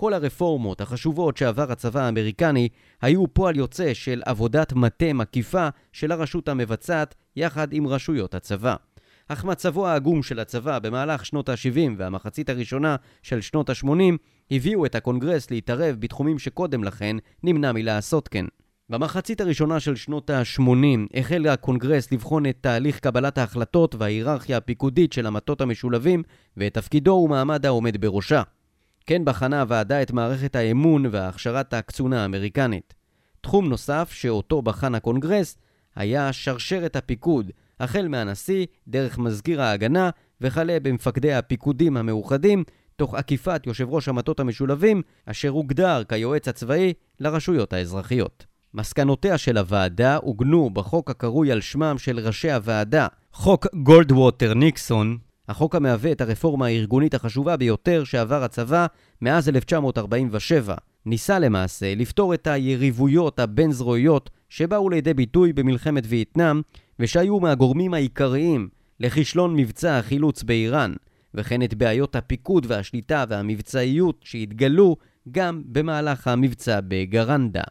כל 0.00 0.14
הרפורמות 0.14 0.80
החשובות 0.80 1.36
שעבר 1.36 1.72
הצבא 1.72 2.00
האמריקני 2.00 2.68
היו 3.02 3.34
פועל 3.34 3.56
יוצא 3.56 3.94
של 3.94 4.22
עבודת 4.26 4.72
מטה 4.72 5.12
מקיפה 5.12 5.68
של 5.92 6.12
הרשות 6.12 6.48
המבצעת 6.48 7.14
יחד 7.36 7.72
עם 7.72 7.86
רשויות 7.86 8.34
הצבא. 8.34 8.74
אך 9.28 9.44
מצבו 9.44 9.86
העגום 9.86 10.22
של 10.22 10.40
הצבא 10.40 10.78
במהלך 10.78 11.26
שנות 11.26 11.48
ה-70 11.48 11.90
והמחצית 11.96 12.50
הראשונה 12.50 12.96
של 13.22 13.40
שנות 13.40 13.70
ה-80 13.70 14.16
הביאו 14.50 14.86
את 14.86 14.94
הקונגרס 14.94 15.50
להתערב 15.50 15.96
בתחומים 15.98 16.38
שקודם 16.38 16.84
לכן 16.84 17.16
נמנע 17.42 17.72
מלעשות 17.72 18.28
כן. 18.28 18.44
במחצית 18.90 19.40
הראשונה 19.40 19.80
של 19.80 19.96
שנות 19.96 20.30
ה-80 20.30 21.18
החל 21.18 21.46
הקונגרס 21.46 22.12
לבחון 22.12 22.46
את 22.46 22.56
תהליך 22.60 23.00
קבלת 23.00 23.38
ההחלטות 23.38 23.94
וההיררכיה 23.94 24.56
הפיקודית 24.56 25.12
של 25.12 25.26
המטות 25.26 25.60
המשולבים 25.60 26.22
ואת 26.56 26.74
תפקידו 26.74 27.10
ומעמד 27.10 27.66
העומד 27.66 28.00
בראשה. 28.00 28.42
כן 29.08 29.24
בחנה 29.24 29.60
הוועדה 29.60 30.02
את 30.02 30.12
מערכת 30.12 30.56
האימון 30.56 31.06
והכשרת 31.10 31.74
הקצונה 31.74 32.22
האמריקנית. 32.22 32.94
תחום 33.40 33.68
נוסף 33.68 34.10
שאותו 34.12 34.62
בחן 34.62 34.94
הקונגרס 34.94 35.56
היה 35.96 36.32
שרשרת 36.32 36.96
הפיקוד, 36.96 37.50
החל 37.80 38.08
מהנשיא, 38.08 38.66
דרך 38.88 39.18
מזכיר 39.18 39.62
ההגנה, 39.62 40.10
וכלה 40.40 40.80
במפקדי 40.82 41.32
הפיקודים 41.32 41.96
המאוחדים, 41.96 42.64
תוך 42.96 43.14
עקיפת 43.14 43.62
יושב 43.66 43.88
ראש 43.90 44.08
המטות 44.08 44.40
המשולבים, 44.40 45.02
אשר 45.26 45.48
הוגדר 45.48 46.02
כיועץ 46.08 46.48
הצבאי 46.48 46.92
לרשויות 47.20 47.72
האזרחיות. 47.72 48.46
מסקנותיה 48.74 49.38
של 49.38 49.58
הוועדה 49.58 50.16
עוגנו 50.16 50.70
בחוק 50.70 51.10
הקרוי 51.10 51.52
על 51.52 51.60
שמם 51.60 51.98
של 51.98 52.18
ראשי 52.18 52.50
הוועדה, 52.50 53.06
חוק 53.32 53.66
גולדווטר 53.82 54.54
ניקסון, 54.54 55.18
החוק 55.48 55.74
המהווה 55.74 56.12
את 56.12 56.20
הרפורמה 56.20 56.66
הארגונית 56.66 57.14
החשובה 57.14 57.56
ביותר 57.56 58.04
שעבר 58.04 58.42
הצבא 58.44 58.86
מאז 59.22 59.48
1947. 59.48 60.74
ניסה 61.06 61.38
למעשה 61.38 61.94
לפתור 61.94 62.34
את 62.34 62.46
היריבויות 62.46 63.38
הבין-זרועיות 63.38 64.30
שבאו 64.48 64.90
לידי 64.90 65.14
ביטוי 65.14 65.52
במלחמת 65.52 66.04
וייטנאם 66.06 66.60
ושהיו 66.98 67.40
מהגורמים 67.40 67.94
העיקריים 67.94 68.68
לכישלון 69.00 69.56
מבצע 69.56 69.98
החילוץ 69.98 70.42
באיראן, 70.42 70.92
וכן 71.34 71.62
את 71.62 71.74
בעיות 71.74 72.16
הפיקוד 72.16 72.66
והשליטה 72.68 73.24
והמבצעיות 73.28 74.20
שהתגלו 74.24 74.96
גם 75.30 75.62
במהלך 75.66 76.28
המבצע 76.28 76.80
בגרנדה. 76.88 77.62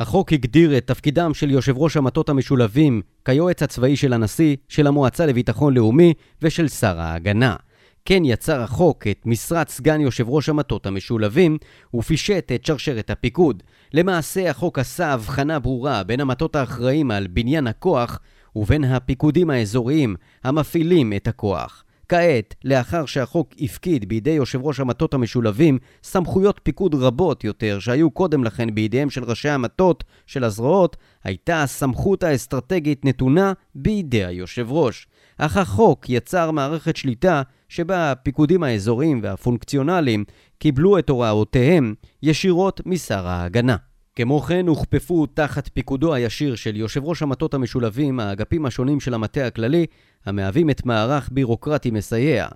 החוק 0.00 0.32
הגדיר 0.32 0.78
את 0.78 0.86
תפקידם 0.86 1.34
של 1.34 1.50
יושב 1.50 1.78
ראש 1.78 1.96
המטות 1.96 2.28
המשולבים 2.28 3.02
כיועץ 3.24 3.62
הצבאי 3.62 3.96
של 3.96 4.12
הנשיא, 4.12 4.56
של 4.68 4.86
המועצה 4.86 5.26
לביטחון 5.26 5.74
לאומי 5.74 6.14
ושל 6.42 6.68
שר 6.68 7.00
ההגנה. 7.00 7.56
כן 8.04 8.24
יצר 8.24 8.60
החוק 8.60 9.06
את 9.06 9.20
משרת 9.24 9.68
סגן 9.68 10.00
יושב 10.00 10.28
ראש 10.28 10.48
המטות 10.48 10.86
המשולבים 10.86 11.58
ופישט 11.94 12.52
את 12.54 12.64
שרשרת 12.64 13.10
הפיקוד. 13.10 13.62
למעשה 13.92 14.50
החוק 14.50 14.78
עשה 14.78 15.12
הבחנה 15.12 15.58
ברורה 15.58 16.02
בין 16.04 16.20
המטות 16.20 16.56
האחראים 16.56 17.10
על 17.10 17.26
בניין 17.26 17.66
הכוח 17.66 18.18
ובין 18.56 18.84
הפיקודים 18.84 19.50
האזוריים 19.50 20.16
המפעילים 20.44 21.12
את 21.12 21.28
הכוח. 21.28 21.84
כעת, 22.08 22.54
לאחר 22.64 23.06
שהחוק 23.06 23.54
הפקיד 23.60 24.08
בידי 24.08 24.30
יושב 24.30 24.60
ראש 24.62 24.80
המטות 24.80 25.14
המשולבים 25.14 25.78
סמכויות 26.02 26.60
פיקוד 26.62 26.94
רבות 26.94 27.44
יותר 27.44 27.78
שהיו 27.78 28.10
קודם 28.10 28.44
לכן 28.44 28.74
בידיהם 28.74 29.10
של 29.10 29.24
ראשי 29.24 29.48
המטות 29.48 30.04
של 30.26 30.44
הזרועות, 30.44 30.96
הייתה 31.24 31.62
הסמכות 31.62 32.22
האסטרטגית 32.22 33.04
נתונה 33.04 33.52
בידי 33.74 34.24
היושב 34.24 34.66
ראש. 34.70 35.06
אך 35.38 35.56
החוק 35.56 36.10
יצר 36.10 36.50
מערכת 36.50 36.96
שליטה 36.96 37.42
שבה 37.68 38.12
הפיקודים 38.12 38.62
האזוריים 38.62 39.20
והפונקציונליים 39.22 40.24
קיבלו 40.58 40.98
את 40.98 41.08
הוראותיהם 41.08 41.94
ישירות 42.22 42.80
משר 42.86 43.26
ההגנה. 43.26 43.76
כמו 44.16 44.40
כן 44.40 44.66
הוכפפו 44.66 45.26
תחת 45.26 45.68
פיקודו 45.68 46.14
הישיר 46.14 46.54
של 46.54 46.76
יושב 46.76 47.04
ראש 47.04 47.22
המטות 47.22 47.54
המשולבים 47.54 48.20
האגפים 48.20 48.66
השונים 48.66 49.00
של 49.00 49.14
המטה 49.14 49.46
הכללי, 49.46 49.86
המהווים 50.26 50.70
את 50.70 50.86
מערך 50.86 51.28
בירוקרטי 51.32 51.90
מסייע, 51.90 52.48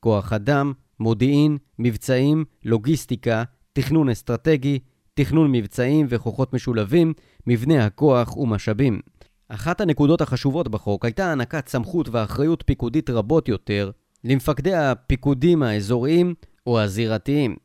כוח 0.00 0.32
אדם, 0.32 0.72
מודיעין, 1.00 1.58
מבצעים, 1.78 2.44
לוגיסטיקה, 2.64 3.44
תכנון 3.72 4.08
אסטרטגי, 4.08 4.78
תכנון 5.14 5.52
מבצעים 5.52 6.06
וכוחות 6.08 6.52
משולבים, 6.52 7.12
מבנה 7.46 7.86
הכוח 7.86 8.36
ומשאבים. 8.36 9.00
אחת 9.48 9.80
הנקודות 9.80 10.20
החשובות 10.20 10.68
בחוק 10.68 11.04
הייתה 11.04 11.26
הענקת 11.26 11.68
סמכות 11.68 12.08
ואחריות 12.08 12.62
פיקודית 12.66 13.10
רבות 13.10 13.48
יותר 13.48 13.90
למפקדי 14.24 14.74
הפיקודים 14.74 15.62
האזוריים 15.62 16.34
או 16.66 16.80
הזירתיים. 16.80 17.56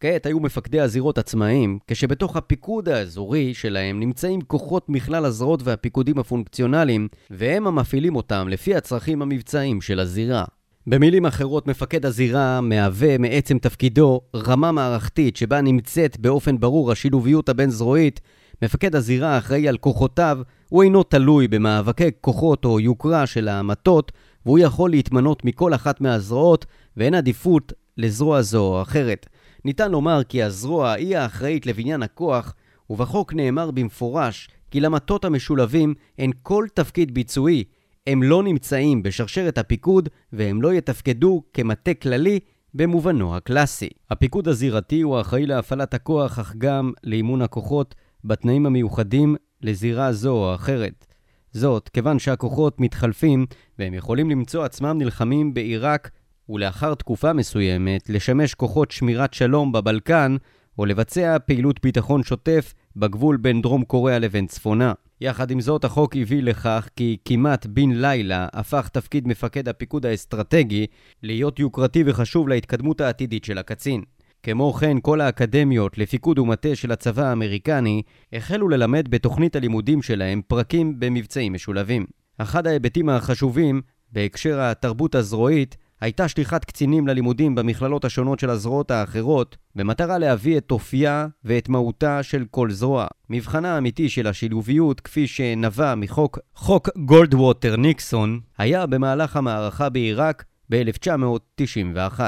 כעת 0.00 0.26
היו 0.26 0.40
מפקדי 0.40 0.80
הזירות 0.80 1.18
עצמאיים, 1.18 1.78
כשבתוך 1.86 2.36
הפיקוד 2.36 2.88
האזורי 2.88 3.54
שלהם 3.54 4.00
נמצאים 4.00 4.40
כוחות 4.40 4.88
מכלל 4.88 5.24
הזרועות 5.24 5.60
והפיקודים 5.64 6.18
הפונקציונליים, 6.18 7.08
והם 7.30 7.66
המפעילים 7.66 8.16
אותם 8.16 8.48
לפי 8.48 8.74
הצרכים 8.74 9.22
המבצעיים 9.22 9.80
של 9.80 10.00
הזירה. 10.00 10.44
במילים 10.86 11.26
אחרות, 11.26 11.66
מפקד 11.66 12.06
הזירה 12.06 12.60
מהווה 12.60 13.18
מעצם 13.18 13.58
תפקידו 13.58 14.20
רמה 14.34 14.72
מערכתית 14.72 15.36
שבה 15.36 15.60
נמצאת 15.60 16.20
באופן 16.20 16.60
ברור 16.60 16.92
השילוביות 16.92 17.48
הבין-זרועית. 17.48 18.20
מפקד 18.62 18.96
הזירה 18.96 19.34
האחראי 19.34 19.68
על 19.68 19.76
כוחותיו, 19.76 20.38
הוא 20.68 20.82
אינו 20.82 21.02
תלוי 21.02 21.48
במאבקי 21.48 22.10
כוחות 22.20 22.64
או 22.64 22.80
יוקרה 22.80 23.26
של 23.26 23.48
המטות, 23.48 24.12
והוא 24.46 24.58
יכול 24.58 24.90
להתמנות 24.90 25.44
מכל 25.44 25.74
אחת 25.74 26.00
מהזרועות, 26.00 26.66
ואין 26.96 27.14
עדיפות 27.14 27.72
לזרוע 27.96 28.42
זו 28.42 28.66
או 28.66 28.82
אחרת. 28.82 29.26
ניתן 29.64 29.90
לומר 29.90 30.22
כי 30.24 30.42
הזרוע 30.42 30.92
היא 30.92 31.16
האחראית 31.16 31.66
לבניין 31.66 32.02
הכוח, 32.02 32.54
ובחוק 32.90 33.34
נאמר 33.34 33.70
במפורש 33.70 34.48
כי 34.70 34.80
למטות 34.80 35.24
המשולבים 35.24 35.94
אין 36.18 36.30
כל 36.42 36.66
תפקיד 36.74 37.14
ביצועי, 37.14 37.64
הם 38.06 38.22
לא 38.22 38.42
נמצאים 38.42 39.02
בשרשרת 39.02 39.58
הפיקוד 39.58 40.08
והם 40.32 40.62
לא 40.62 40.74
יתפקדו 40.74 41.42
כמטה 41.52 41.94
כללי 41.94 42.40
במובנו 42.74 43.36
הקלאסי. 43.36 43.88
הפיקוד 44.10 44.48
הזירתי 44.48 45.00
הוא 45.00 45.18
האחראי 45.18 45.46
להפעלת 45.46 45.94
הכוח, 45.94 46.38
אך 46.38 46.54
גם 46.58 46.92
לאימון 47.04 47.42
הכוחות 47.42 47.94
בתנאים 48.24 48.66
המיוחדים 48.66 49.36
לזירה 49.62 50.12
זו 50.12 50.32
או 50.32 50.54
אחרת. 50.54 51.06
זאת, 51.52 51.88
כיוון 51.88 52.18
שהכוחות 52.18 52.80
מתחלפים 52.80 53.46
והם 53.78 53.94
יכולים 53.94 54.30
למצוא 54.30 54.64
עצמם 54.64 54.98
נלחמים 54.98 55.54
בעיראק 55.54 56.10
ולאחר 56.50 56.94
תקופה 56.94 57.32
מסוימת 57.32 58.10
לשמש 58.10 58.54
כוחות 58.54 58.90
שמירת 58.90 59.34
שלום 59.34 59.72
בבלקן 59.72 60.36
או 60.78 60.86
לבצע 60.86 61.36
פעילות 61.38 61.80
ביטחון 61.82 62.22
שוטף 62.22 62.74
בגבול 62.96 63.36
בין 63.36 63.62
דרום 63.62 63.84
קוריאה 63.84 64.18
לבין 64.18 64.46
צפונה. 64.46 64.92
יחד 65.20 65.50
עם 65.50 65.60
זאת, 65.60 65.84
החוק 65.84 66.16
הביא 66.16 66.42
לכך 66.42 66.88
כי 66.96 67.16
כמעט 67.24 67.66
בן 67.66 67.90
לילה 67.90 68.46
הפך 68.52 68.88
תפקיד 68.88 69.28
מפקד 69.28 69.68
הפיקוד 69.68 70.06
האסטרטגי 70.06 70.86
להיות 71.22 71.58
יוקרתי 71.58 72.02
וחשוב 72.06 72.48
להתקדמות 72.48 73.00
העתידית 73.00 73.44
של 73.44 73.58
הקצין. 73.58 74.02
כמו 74.42 74.72
כן, 74.72 74.96
כל 75.02 75.20
האקדמיות 75.20 75.98
לפיקוד 75.98 76.38
ומטה 76.38 76.76
של 76.76 76.92
הצבא 76.92 77.22
האמריקני 77.26 78.02
החלו 78.32 78.68
ללמד 78.68 79.08
בתוכנית 79.10 79.56
הלימודים 79.56 80.02
שלהם 80.02 80.40
פרקים 80.46 81.00
במבצעים 81.00 81.52
משולבים. 81.52 82.06
אחד 82.38 82.66
ההיבטים 82.66 83.08
החשובים 83.08 83.80
בהקשר 84.12 84.60
התרבות 84.60 85.14
הזרועית 85.14 85.76
הייתה 86.00 86.28
שליחת 86.28 86.64
קצינים 86.64 87.08
ללימודים 87.08 87.54
במכללות 87.54 88.04
השונות 88.04 88.38
של 88.38 88.50
הזרועות 88.50 88.90
האחרות, 88.90 89.56
במטרה 89.76 90.18
להביא 90.18 90.58
את 90.58 90.70
אופייה 90.70 91.26
ואת 91.44 91.68
מהותה 91.68 92.22
של 92.22 92.44
כל 92.50 92.70
זרוע. 92.70 93.06
מבחנה 93.30 93.74
האמיתי 93.74 94.08
של 94.08 94.26
השילוביות, 94.26 95.00
כפי 95.00 95.26
שנבע 95.26 95.94
מחוק 95.94 96.38
חוק 96.54 96.88
גולדווטר 96.96 97.76
ניקסון, 97.76 98.40
היה 98.58 98.86
במהלך 98.86 99.36
המערכה 99.36 99.88
בעיראק 99.88 100.44
ב-1991. 100.70 102.20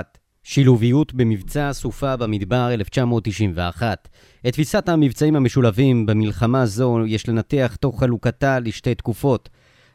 שילוביות 0.42 1.14
במבצע 1.14 1.72
סופה 1.72 2.16
במדבר 2.16 2.68
1991. 2.74 4.08
את 4.48 4.52
תפיסת 4.52 4.88
המבצעים 4.88 5.36
המשולבים 5.36 6.06
במלחמה 6.06 6.66
זו 6.66 6.98
יש 7.06 7.28
לנתח 7.28 7.76
תוך 7.80 8.00
חלוקתה 8.00 8.60
לשתי 8.60 8.94
תקופות. 8.94 9.48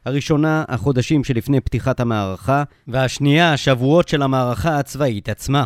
הראשונה, 0.07 0.63
החודשים 0.67 1.23
שלפני 1.23 1.61
פתיחת 1.61 1.99
המערכה, 1.99 2.63
והשנייה, 2.87 3.53
השבועות 3.53 4.07
של 4.07 4.21
המערכה 4.21 4.79
הצבאית 4.79 5.29
עצמה. 5.29 5.65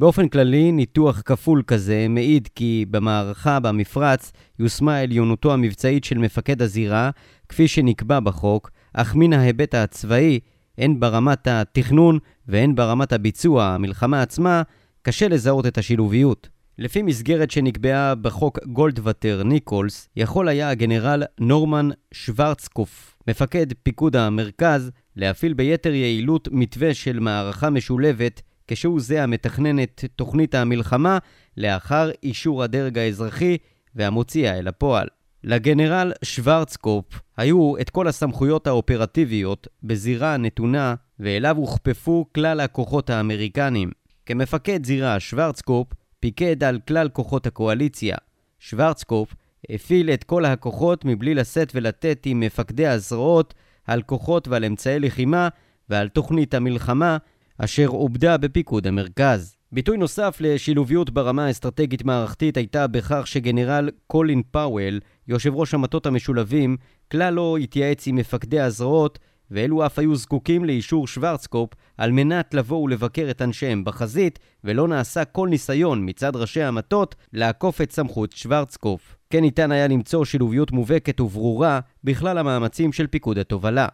באופן 0.00 0.28
כללי, 0.28 0.72
ניתוח 0.72 1.22
כפול 1.24 1.62
כזה 1.66 2.06
מעיד 2.08 2.48
כי 2.54 2.84
במערכה 2.90 3.60
במפרץ 3.60 4.32
יושמה 4.58 4.98
עליונותו 4.98 5.52
המבצעית 5.52 6.04
של 6.04 6.18
מפקד 6.18 6.62
הזירה, 6.62 7.10
כפי 7.48 7.68
שנקבע 7.68 8.20
בחוק, 8.20 8.70
אך 8.94 9.14
מן 9.14 9.32
ההיבט 9.32 9.74
הצבאי, 9.74 10.40
הן 10.78 11.00
ברמת 11.00 11.46
התכנון 11.46 12.18
והן 12.48 12.74
ברמת 12.74 13.12
הביצוע, 13.12 13.64
המלחמה 13.64 14.22
עצמה, 14.22 14.62
קשה 15.02 15.28
לזהות 15.28 15.66
את 15.66 15.78
השילוביות. 15.78 16.48
לפי 16.78 17.02
מסגרת 17.02 17.50
שנקבעה 17.50 18.14
בחוק 18.14 18.58
גולדווטר 18.66 19.42
ניקולס, 19.44 20.08
יכול 20.16 20.48
היה 20.48 20.70
הגנרל 20.70 21.22
נורמן 21.40 21.88
שוורצקוף, 22.12 23.15
מפקד 23.28 23.66
פיקוד 23.82 24.16
המרכז, 24.16 24.90
להפעיל 25.16 25.54
ביתר 25.54 25.94
יעילות 25.94 26.48
מתווה 26.52 26.94
של 26.94 27.18
מערכה 27.18 27.70
משולבת, 27.70 28.42
כשהוא 28.68 29.00
זה 29.00 29.22
המתכנן 29.22 29.82
את 29.82 30.04
תוכנית 30.16 30.54
המלחמה, 30.54 31.18
לאחר 31.56 32.10
אישור 32.22 32.62
הדרג 32.62 32.98
האזרחי 32.98 33.56
והמוציאה 33.94 34.58
אל 34.58 34.68
הפועל. 34.68 35.06
לגנרל 35.44 36.12
שוורצקופ 36.24 37.04
היו 37.36 37.76
את 37.80 37.90
כל 37.90 38.08
הסמכויות 38.08 38.66
האופרטיביות 38.66 39.66
בזירה 39.82 40.34
הנתונה, 40.34 40.94
ואליו 41.20 41.56
הוכפפו 41.56 42.26
כלל 42.34 42.60
הכוחות 42.60 43.10
האמריקנים. 43.10 43.90
כמפקד 44.26 44.84
זירה, 44.84 45.20
שוורצקופ 45.20 45.88
פיקד 46.20 46.64
על 46.64 46.78
כלל 46.88 47.08
כוחות 47.08 47.46
הקואליציה. 47.46 48.16
שוורצקופ 48.58 49.34
הפעיל 49.70 50.10
את 50.10 50.24
כל 50.24 50.44
הכוחות 50.44 51.04
מבלי 51.04 51.34
לשאת 51.34 51.72
ולתת 51.74 52.22
עם 52.26 52.40
מפקדי 52.40 52.86
הזרועות 52.86 53.54
על 53.86 54.02
כוחות 54.02 54.48
ועל 54.48 54.64
אמצעי 54.64 55.00
לחימה 55.00 55.48
ועל 55.88 56.08
תוכנית 56.08 56.54
המלחמה 56.54 57.16
אשר 57.58 57.86
עובדה 57.86 58.36
בפיקוד 58.36 58.86
המרכז. 58.86 59.56
ביטוי 59.72 59.96
נוסף 59.96 60.36
לשילוביות 60.40 61.10
ברמה 61.10 61.46
האסטרטגית 61.46 62.04
מערכתית 62.04 62.56
הייתה 62.56 62.86
בכך 62.86 63.26
שגנרל 63.26 63.90
קולין 64.06 64.42
פאוול, 64.50 65.00
יושב 65.28 65.54
ראש 65.54 65.74
המטות 65.74 66.06
המשולבים, 66.06 66.76
כלל 67.10 67.34
לא 67.34 67.56
התייעץ 67.56 68.06
עם 68.06 68.16
מפקדי 68.16 68.60
הזרועות 68.60 69.18
ואלו 69.50 69.86
אף 69.86 69.98
היו 69.98 70.16
זקוקים 70.16 70.64
לאישור 70.64 71.06
שוורצקופ 71.06 71.70
על 71.98 72.12
מנת 72.12 72.54
לבוא 72.54 72.82
ולבקר 72.82 73.30
את 73.30 73.42
אנשיהם 73.42 73.84
בחזית, 73.84 74.38
ולא 74.64 74.88
נעשה 74.88 75.24
כל 75.24 75.48
ניסיון 75.48 76.08
מצד 76.08 76.36
ראשי 76.36 76.62
המטות 76.62 77.14
לעקוף 77.32 77.80
את 77.80 77.92
סמכות 77.92 78.32
שוורצקופ. 78.32 79.15
כן 79.30 79.40
ניתן 79.40 79.72
היה 79.72 79.88
למצוא 79.88 80.24
שילוביות 80.24 80.72
מובהקת 80.72 81.20
וברורה 81.20 81.80
בכלל 82.04 82.38
המאמצים 82.38 82.92
של 82.92 83.06
פיקוד 83.06 83.38
התובלה. 83.38 83.88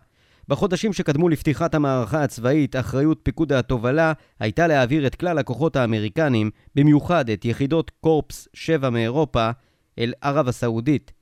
בחודשים 0.48 0.92
שקדמו 0.92 1.28
לפתיחת 1.28 1.74
המערכה 1.74 2.22
הצבאית, 2.22 2.76
אחריות 2.76 3.20
פיקוד 3.22 3.52
התובלה 3.52 4.12
הייתה 4.40 4.66
להעביר 4.66 5.06
את 5.06 5.14
כלל 5.14 5.38
הכוחות 5.38 5.76
האמריקנים, 5.76 6.50
במיוחד 6.74 7.30
את 7.30 7.44
יחידות 7.44 7.90
קורפס 8.00 8.48
7 8.54 8.90
מאירופה, 8.90 9.50
אל 9.98 10.12
ערב 10.20 10.48
הסעודית. 10.48 11.12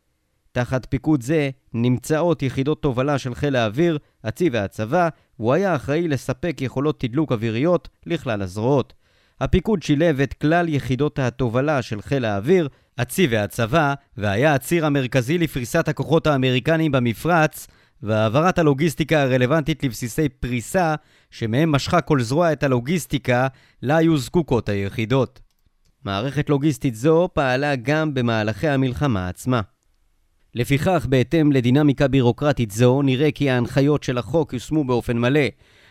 תחת 0.52 0.86
פיקוד 0.86 1.22
זה 1.22 1.50
נמצאות 1.74 2.42
יחידות 2.42 2.82
תובלה 2.82 3.18
של 3.18 3.34
חיל 3.34 3.56
האוויר, 3.56 3.98
הצי 4.24 4.50
והצבא, 4.52 5.08
והוא 5.38 5.52
היה 5.52 5.76
אחראי 5.76 6.08
לספק 6.08 6.56
יכולות 6.60 7.00
תדלוק 7.00 7.32
אוויריות 7.32 7.88
לכלל 8.06 8.42
הזרועות. 8.42 8.92
הפיקוד 9.40 9.82
שילב 9.82 10.20
את 10.20 10.32
כלל 10.32 10.68
יחידות 10.68 11.18
התובלה 11.18 11.82
של 11.82 12.02
חיל 12.02 12.24
האוויר, 12.24 12.68
הצי 12.98 13.26
והצבא, 13.30 13.94
והיה 14.16 14.54
הציר 14.54 14.86
המרכזי 14.86 15.38
לפריסת 15.38 15.88
הכוחות 15.88 16.26
האמריקניים 16.26 16.92
במפרץ, 16.92 17.66
והעברת 18.02 18.58
הלוגיסטיקה 18.58 19.22
הרלוונטית 19.22 19.84
לבסיסי 19.84 20.28
פריסה, 20.28 20.94
שמהם 21.30 21.72
משכה 21.72 22.00
כל 22.00 22.20
זרוע 22.20 22.52
את 22.52 22.62
הלוגיסטיקה, 22.62 23.46
לה 23.82 23.96
היו 23.96 24.18
זקוקות 24.18 24.68
היחידות. 24.68 25.40
מערכת 26.04 26.50
לוגיסטית 26.50 26.94
זו 26.94 27.28
פעלה 27.32 27.76
גם 27.76 28.14
במהלכי 28.14 28.68
המלחמה 28.68 29.28
עצמה. 29.28 29.60
לפיכך, 30.54 31.06
בהתאם 31.08 31.52
לדינמיקה 31.52 32.08
בירוקרטית 32.08 32.70
זו, 32.70 33.02
נראה 33.02 33.30
כי 33.30 33.50
ההנחיות 33.50 34.02
של 34.02 34.18
החוק 34.18 34.52
יושמו 34.52 34.84
באופן 34.84 35.18
מלא. 35.18 35.40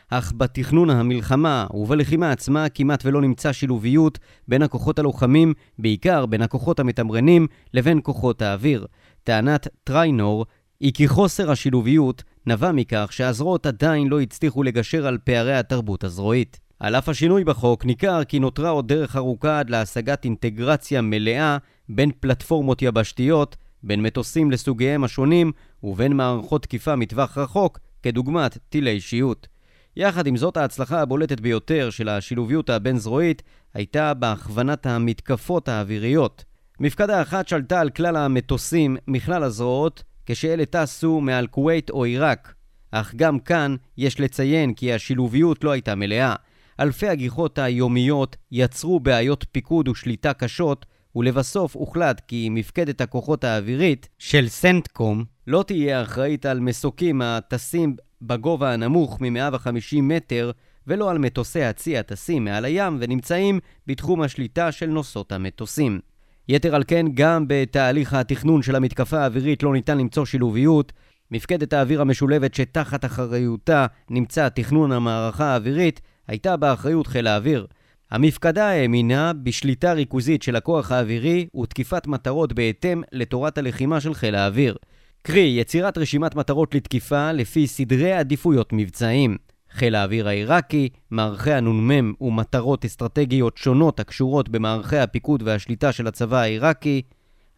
אך 0.09 0.33
בתכנון 0.37 0.89
המלחמה 0.89 1.67
ובלחימה 1.73 2.31
עצמה 2.31 2.69
כמעט 2.69 3.05
ולא 3.05 3.21
נמצא 3.21 3.53
שילוביות 3.53 4.19
בין 4.47 4.61
הכוחות 4.61 4.99
הלוחמים, 4.99 5.53
בעיקר 5.79 6.25
בין 6.25 6.41
הכוחות 6.41 6.79
המתמרנים, 6.79 7.47
לבין 7.73 7.99
כוחות 8.03 8.41
האוויר. 8.41 8.85
טענת 9.23 9.67
טריינור 9.83 10.45
היא 10.79 10.93
כי 10.93 11.07
חוסר 11.07 11.51
השילוביות 11.51 12.23
נבע 12.45 12.71
מכך 12.71 13.07
שהזרועות 13.11 13.65
עדיין 13.65 14.07
לא 14.07 14.21
הצליחו 14.21 14.63
לגשר 14.63 15.07
על 15.07 15.17
פערי 15.23 15.55
התרבות 15.55 16.03
הזרועית. 16.03 16.59
על 16.79 16.95
אף 16.95 17.09
השינוי 17.09 17.43
בחוק, 17.43 17.85
ניכר 17.85 18.23
כי 18.23 18.39
נותרה 18.39 18.69
עוד 18.69 18.87
דרך 18.87 19.15
ארוכה 19.15 19.59
עד 19.59 19.69
להשגת 19.69 20.25
אינטגרציה 20.25 21.01
מלאה 21.01 21.57
בין 21.89 22.11
פלטפורמות 22.19 22.81
יבשתיות 22.81 23.57
בין 23.83 24.01
מטוסים 24.01 24.51
לסוגיהם 24.51 25.03
השונים 25.03 25.51
ובין 25.83 26.13
מערכות 26.13 26.63
תקיפה 26.63 26.95
מטווח 26.95 27.37
רחוק, 27.37 27.79
כדוגמת 28.03 28.57
טילי 28.69 28.91
אישיות. 28.91 29.47
יחד 29.95 30.27
עם 30.27 30.37
זאת, 30.37 30.57
ההצלחה 30.57 31.01
הבולטת 31.01 31.39
ביותר 31.39 31.89
של 31.89 32.09
השילוביות 32.09 32.69
הבין-זרועית 32.69 33.43
הייתה 33.73 34.13
בהכוונת 34.13 34.85
המתקפות 34.85 35.67
האוויריות. 35.67 36.43
מפקדה 36.79 37.21
אחת 37.21 37.47
שלטה 37.47 37.79
על 37.79 37.89
כלל 37.89 38.15
המטוסים 38.15 38.97
מכלל 39.07 39.43
הזרועות, 39.43 40.03
כשאלה 40.25 40.65
טסו 40.65 41.21
מעל 41.21 41.47
כווית 41.47 41.89
או 41.89 42.03
עיראק. 42.03 42.53
אך 42.91 43.15
גם 43.15 43.39
כאן 43.39 43.75
יש 43.97 44.19
לציין 44.19 44.73
כי 44.73 44.93
השילוביות 44.93 45.63
לא 45.63 45.71
הייתה 45.71 45.95
מלאה. 45.95 46.35
אלפי 46.79 47.07
הגיחות 47.07 47.59
היומיות 47.59 48.35
יצרו 48.51 48.99
בעיות 48.99 49.45
פיקוד 49.51 49.87
ושליטה 49.87 50.33
קשות, 50.33 50.85
ולבסוף 51.15 51.75
הוחלט 51.75 52.21
כי 52.27 52.49
מפקדת 52.51 53.01
הכוחות 53.01 53.43
האווירית 53.43 54.09
של 54.19 54.47
סנטקום 54.47 55.25
לא 55.47 55.63
תהיה 55.67 56.01
אחראית 56.01 56.45
על 56.45 56.59
מסוקים 56.59 57.21
הטסים 57.21 57.95
בגובה 58.21 58.73
הנמוך 58.73 59.21
מ-150 59.21 60.01
מטר 60.01 60.51
ולא 60.87 61.09
על 61.09 61.17
מטוסי 61.17 61.63
הצי 61.63 61.97
הטסים 61.97 62.45
מעל 62.45 62.65
הים 62.65 62.97
ונמצאים 62.99 63.59
בתחום 63.87 64.21
השליטה 64.21 64.71
של 64.71 64.85
נוסעות 64.85 65.31
המטוסים. 65.31 65.99
יתר 66.47 66.75
על 66.75 66.83
כן, 66.87 67.05
גם 67.13 67.45
בתהליך 67.47 68.13
התכנון 68.13 68.61
של 68.61 68.75
המתקפה 68.75 69.19
האווירית 69.19 69.63
לא 69.63 69.73
ניתן 69.73 69.97
למצוא 69.97 70.25
שילוביות. 70.25 70.93
מפקדת 71.31 71.73
האוויר 71.73 72.01
המשולבת 72.01 72.53
שתחת 72.53 73.05
אחריותה 73.05 73.85
נמצא 74.09 74.49
תכנון 74.49 74.91
המערכה 74.91 75.45
האווירית, 75.45 76.01
הייתה 76.27 76.57
באחריות 76.57 77.07
חיל 77.07 77.27
האוויר. 77.27 77.67
המפקדה 78.11 78.69
האמינה 78.69 79.33
בשליטה 79.33 79.93
ריכוזית 79.93 80.43
של 80.43 80.55
הכוח 80.55 80.91
האווירי 80.91 81.47
ותקיפת 81.61 82.07
מטרות 82.07 82.53
בהתאם 82.53 83.03
לתורת 83.11 83.57
הלחימה 83.57 84.01
של 84.01 84.13
חיל 84.13 84.35
האוויר. 84.35 84.77
קרי, 85.21 85.55
יצירת 85.59 85.97
רשימת 85.97 86.35
מטרות 86.35 86.75
לתקיפה 86.75 87.31
לפי 87.31 87.67
סדרי 87.67 88.13
עדיפויות 88.13 88.73
מבצעיים. 88.73 89.37
חיל 89.71 89.95
האוויר 89.95 90.27
העיראקי, 90.27 90.89
מערכי 91.11 91.51
הנ"מ 91.51 92.13
ומטרות 92.21 92.85
אסטרטגיות 92.85 93.57
שונות 93.57 93.99
הקשורות 93.99 94.49
במערכי 94.49 94.97
הפיקוד 94.97 95.43
והשליטה 95.45 95.91
של 95.91 96.07
הצבא 96.07 96.37
העיראקי, 96.37 97.01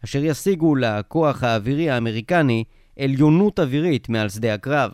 אשר 0.04 0.24
ישיגו 0.24 0.76
לכוח 0.76 1.42
האווירי 1.42 1.90
האמריקני 1.90 2.64
עליונות 2.98 3.58
אווירית 3.60 4.08
מעל 4.08 4.28
שדה 4.28 4.54
הקרב. 4.54 4.90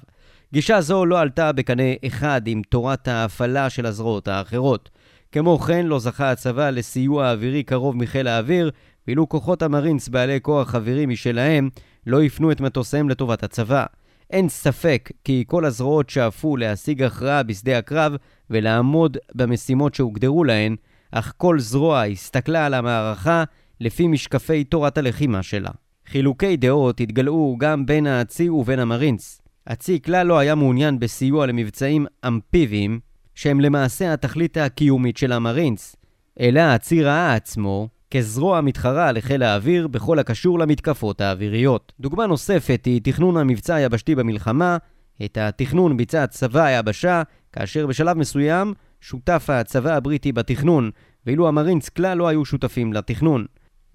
גישה 0.52 0.80
זו 0.80 1.06
לא 1.06 1.20
עלתה 1.20 1.52
בקנה 1.52 1.92
אחד 2.06 2.42
עם 2.46 2.62
תורת 2.68 3.08
ההפעלה 3.08 3.70
של 3.70 3.86
הזרועות 3.86 4.28
האחרות. 4.28 4.90
כמו 5.32 5.58
כן, 5.58 5.86
לא 5.86 5.98
זכה 5.98 6.30
הצבא 6.30 6.70
לסיוע 6.70 7.32
אווירי 7.32 7.62
קרוב 7.62 7.96
מחיל 7.96 8.28
האוויר, 8.28 8.70
ואילו 9.06 9.28
כוחות 9.28 9.62
המרינס 9.62 10.08
בעלי 10.08 10.38
כוח 10.42 10.74
אווירי 10.74 11.06
משלהם 11.06 11.68
לא 12.08 12.22
הפנו 12.22 12.52
את 12.52 12.60
מטוסיהם 12.60 13.08
לטובת 13.08 13.42
הצבא. 13.42 13.84
אין 14.30 14.48
ספק 14.48 15.10
כי 15.24 15.44
כל 15.46 15.64
הזרועות 15.64 16.10
שאפו 16.10 16.56
להשיג 16.56 17.02
הכרעה 17.02 17.42
בשדה 17.42 17.78
הקרב 17.78 18.12
ולעמוד 18.50 19.16
במשימות 19.34 19.94
שהוגדרו 19.94 20.44
להן, 20.44 20.76
אך 21.12 21.32
כל 21.36 21.60
זרוע 21.60 22.02
הסתכלה 22.02 22.66
על 22.66 22.74
המערכה 22.74 23.44
לפי 23.80 24.06
משקפי 24.06 24.64
תורת 24.64 24.98
הלחימה 24.98 25.42
שלה. 25.42 25.70
חילוקי 26.06 26.56
דעות 26.56 27.00
התגלעו 27.00 27.56
גם 27.60 27.86
בין 27.86 28.06
הצי 28.06 28.48
ובין 28.48 28.78
המרינס. 28.78 29.42
הצי 29.66 30.02
כלל 30.02 30.26
לא 30.26 30.38
היה 30.38 30.54
מעוניין 30.54 30.98
בסיוע 30.98 31.46
למבצעים 31.46 32.06
אמפיביים, 32.26 33.00
שהם 33.34 33.60
למעשה 33.60 34.12
התכלית 34.12 34.56
הקיומית 34.56 35.16
של 35.16 35.32
המרינס, 35.32 35.96
אלא 36.40 36.60
הצי 36.60 37.02
ראה 37.02 37.34
עצמו 37.34 37.88
כזרוע 38.10 38.60
מתחרה 38.60 39.12
לחיל 39.12 39.42
האוויר 39.42 39.88
בכל 39.88 40.18
הקשור 40.18 40.58
למתקפות 40.58 41.20
האוויריות. 41.20 41.92
דוגמה 42.00 42.26
נוספת 42.26 42.82
היא 42.84 43.00
תכנון 43.04 43.36
המבצע 43.36 43.74
היבשתי 43.74 44.14
במלחמה. 44.14 44.76
את 45.24 45.38
התכנון 45.38 45.96
ביצע 45.96 46.26
צבא 46.26 46.64
היבשה, 46.64 47.22
כאשר 47.52 47.86
בשלב 47.86 48.16
מסוים 48.16 48.74
שותף 49.00 49.50
הצבא 49.50 49.94
הבריטי 49.94 50.32
בתכנון, 50.32 50.90
ואילו 51.26 51.48
המרינס 51.48 51.88
כלל 51.88 52.18
לא 52.18 52.28
היו 52.28 52.44
שותפים 52.44 52.92
לתכנון. 52.92 53.46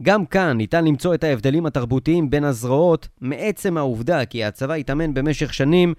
גם 0.01 0.25
כאן 0.25 0.57
ניתן 0.57 0.85
למצוא 0.85 1.13
את 1.13 1.23
ההבדלים 1.23 1.65
התרבותיים 1.65 2.29
בין 2.29 2.43
הזרועות 2.43 3.07
מעצם 3.21 3.77
העובדה 3.77 4.25
כי 4.25 4.43
הצבא 4.43 4.73
התאמן 4.73 5.13
במשך 5.13 5.53
שנים 5.53 5.93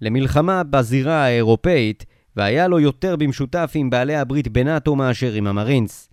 למלחמה 0.00 0.62
בזירה 0.62 1.24
האירופאית, 1.24 2.04
והיה 2.36 2.68
לו 2.68 2.80
יותר 2.80 3.16
במשותף 3.16 3.72
עם 3.74 3.90
בעלי 3.90 4.16
הברית 4.16 4.48
בנאטו 4.48 4.96
מאשר 4.96 5.32
עם 5.32 5.46
המרינס. 5.46 6.07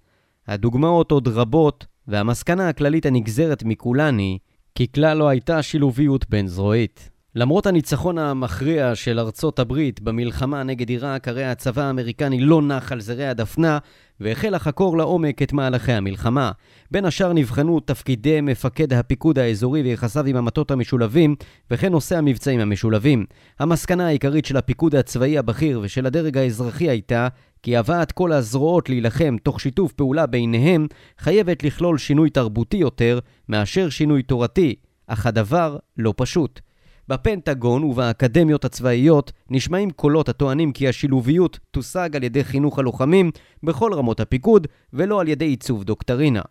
הדוגמאות 0.47 1.11
עוד 1.11 1.27
רבות, 1.27 1.85
והמסקנה 2.07 2.69
הכללית 2.69 3.05
הנגזרת 3.05 3.63
מכולן 3.63 4.17
היא 4.17 4.39
כי 4.75 4.87
כלל 4.95 5.17
לא 5.17 5.27
הייתה 5.27 5.61
שילוביות 5.61 6.29
בין-זרועית. 6.29 7.09
למרות 7.35 7.65
הניצחון 7.65 8.17
המכריע 8.17 8.95
של 8.95 9.19
ארצות 9.19 9.59
הברית 9.59 10.01
במלחמה 10.01 10.63
נגד 10.63 10.89
עיראק, 10.89 11.27
הרי 11.27 11.45
הצבא 11.45 11.81
האמריקני 11.81 12.41
לא 12.41 12.61
נח 12.61 12.91
על 12.91 13.01
זרי 13.01 13.27
הדפנה 13.27 13.77
והחל 14.19 14.55
לחקור 14.55 14.97
לעומק 14.97 15.41
את 15.41 15.53
מהלכי 15.53 15.91
המלחמה. 15.91 16.51
בין 16.91 17.05
השאר 17.05 17.33
נבחנו 17.33 17.79
תפקידי 17.79 18.41
מפקד 18.41 18.93
הפיקוד 18.93 19.39
האזורי 19.39 19.81
ויחסיו 19.81 20.25
עם 20.25 20.35
המטות 20.35 20.71
המשולבים, 20.71 21.35
וכן 21.71 21.91
נושא 21.91 22.17
המבצעים 22.17 22.59
המשולבים. 22.59 23.25
המסקנה 23.59 24.07
העיקרית 24.07 24.45
של 24.45 24.57
הפיקוד 24.57 24.95
הצבאי 24.95 25.37
הבכיר 25.37 25.79
ושל 25.83 26.05
הדרג 26.05 26.37
האזרחי 26.37 26.89
הייתה 26.89 27.27
כי 27.65 27.77
הבאת 27.77 28.11
כל 28.11 28.31
הזרועות 28.31 28.89
להילחם 28.89 29.35
תוך 29.43 29.61
שיתוף 29.61 29.93
פעולה 29.93 30.25
ביניהם 30.25 30.87
חייבת 31.19 31.63
לכלול 31.63 31.97
שינוי 31.97 32.29
תרבותי 32.29 32.77
יותר 32.77 33.19
מאשר 33.49 33.89
שינוי 33.89 34.23
תורתי, 34.23 34.75
אך 35.07 35.25
הדבר 35.25 35.77
לא 35.97 36.13
פשוט. 36.17 36.59
בפנטגון 37.07 37.83
ובאקדמיות 37.83 38.65
הצבאיות 38.65 39.31
נשמעים 39.49 39.91
קולות 39.91 40.29
הטוענים 40.29 40.71
כי 40.71 40.87
השילוביות 40.87 41.59
תושג 41.71 42.15
על 42.15 42.23
ידי 42.23 42.43
חינוך 42.43 42.79
הלוחמים 42.79 43.31
בכל 43.63 43.93
רמות 43.93 44.19
הפיקוד 44.19 44.67
ולא 44.93 45.21
על 45.21 45.27
ידי 45.27 45.45
עיצוב 45.45 45.83
דוקטרינה. 45.83 46.41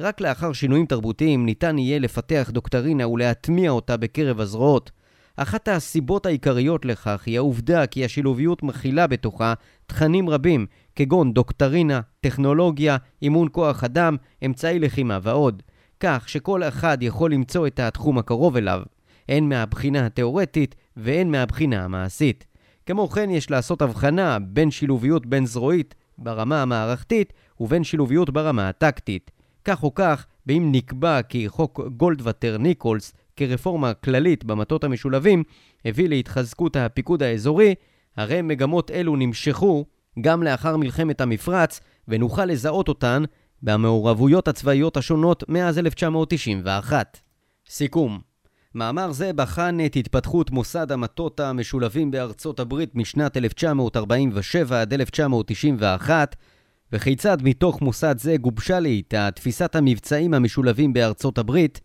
רק 0.00 0.20
לאחר 0.20 0.52
שינויים 0.52 0.86
תרבותיים 0.86 1.46
ניתן 1.46 1.78
יהיה 1.78 1.98
לפתח 1.98 2.50
דוקטרינה 2.52 3.08
ולהטמיע 3.08 3.70
אותה 3.70 3.96
בקרב 3.96 4.40
הזרועות. 4.40 4.90
אחת 5.42 5.68
הסיבות 5.68 6.26
העיקריות 6.26 6.84
לכך 6.84 7.22
היא 7.26 7.36
העובדה 7.36 7.86
כי 7.86 8.04
השילוביות 8.04 8.62
מכילה 8.62 9.06
בתוכה 9.06 9.54
תכנים 9.86 10.30
רבים, 10.30 10.66
כגון 10.96 11.32
דוקטרינה, 11.32 12.00
טכנולוגיה, 12.20 12.96
אימון 13.22 13.48
כוח 13.52 13.84
אדם, 13.84 14.16
אמצעי 14.46 14.78
לחימה 14.78 15.18
ועוד. 15.22 15.62
כך 16.00 16.28
שכל 16.28 16.62
אחד 16.62 16.98
יכול 17.00 17.32
למצוא 17.32 17.66
את 17.66 17.80
התחום 17.80 18.18
הקרוב 18.18 18.56
אליו. 18.56 18.82
הן 19.28 19.48
מהבחינה 19.48 20.06
התאורטית 20.06 20.74
והן 20.96 21.30
מהבחינה 21.30 21.84
המעשית. 21.84 22.46
כמו 22.86 23.08
כן 23.08 23.30
יש 23.30 23.50
לעשות 23.50 23.82
הבחנה 23.82 24.38
בין 24.38 24.70
שילוביות 24.70 25.26
בין-זרועית 25.26 25.94
ברמה 26.18 26.62
המערכתית 26.62 27.32
ובין 27.60 27.84
שילוביות 27.84 28.30
ברמה 28.30 28.68
הטקטית. 28.68 29.30
כך 29.64 29.82
או 29.82 29.94
כך, 29.94 30.26
באם 30.46 30.68
נקבע 30.72 31.22
כי 31.22 31.48
חוק 31.48 31.80
גולדווטר 31.96 32.58
ניקולס 32.58 33.12
כרפורמה 33.40 33.94
כללית 33.94 34.44
במטות 34.44 34.84
המשולבים 34.84 35.42
הביא 35.84 36.08
להתחזקות 36.08 36.76
הפיקוד 36.76 37.22
האזורי, 37.22 37.74
הרי 38.16 38.42
מגמות 38.42 38.90
אלו 38.90 39.16
נמשכו 39.16 39.84
גם 40.20 40.42
לאחר 40.42 40.76
מלחמת 40.76 41.20
המפרץ, 41.20 41.80
ונוכל 42.08 42.44
לזהות 42.44 42.88
אותן 42.88 43.22
במעורבויות 43.62 44.48
הצבאיות 44.48 44.96
השונות 44.96 45.44
מאז 45.48 45.78
1991. 45.78 47.18
סיכום 47.68 48.20
מאמר 48.74 49.12
זה 49.12 49.32
בחן 49.32 49.78
את 49.86 49.96
התפתחות 49.96 50.50
מוסד 50.50 50.92
המטות 50.92 51.40
המשולבים 51.40 52.10
בארצות 52.10 52.60
הברית 52.60 52.94
משנת 52.94 53.36
1947 53.36 54.80
עד 54.80 54.94
1991 54.94 56.36
וכיצד 56.92 57.38
מתוך 57.42 57.82
מוסד 57.82 58.18
זה 58.18 58.36
גובשה 58.36 58.80
לאיתה 58.80 59.28
תפיסת 59.34 59.76
המבצעים 59.76 60.34
המשולבים 60.34 60.92
בארצות 60.92 61.38
הברית. 61.38 61.80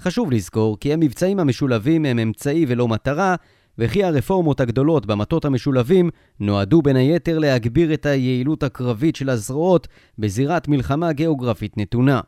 חשוב 0.00 0.32
לזכור 0.32 0.76
כי 0.80 0.92
המבצעים 0.92 1.40
המשולבים 1.40 2.04
הם 2.04 2.18
אמצעי 2.18 2.64
ולא 2.68 2.88
מטרה, 2.88 3.34
וכי 3.78 4.04
הרפורמות 4.04 4.60
הגדולות 4.60 5.06
במטות 5.06 5.44
המשולבים 5.44 6.10
נועדו 6.40 6.82
בין 6.82 6.96
היתר 6.96 7.38
להגביר 7.38 7.94
את 7.94 8.06
היעילות 8.06 8.62
הקרבית 8.62 9.16
של 9.16 9.30
הזרועות 9.30 9.88
בזירת 10.18 10.68
מלחמה 10.68 11.12
גיאוגרפית 11.12 11.76
נתונה. 11.76 12.20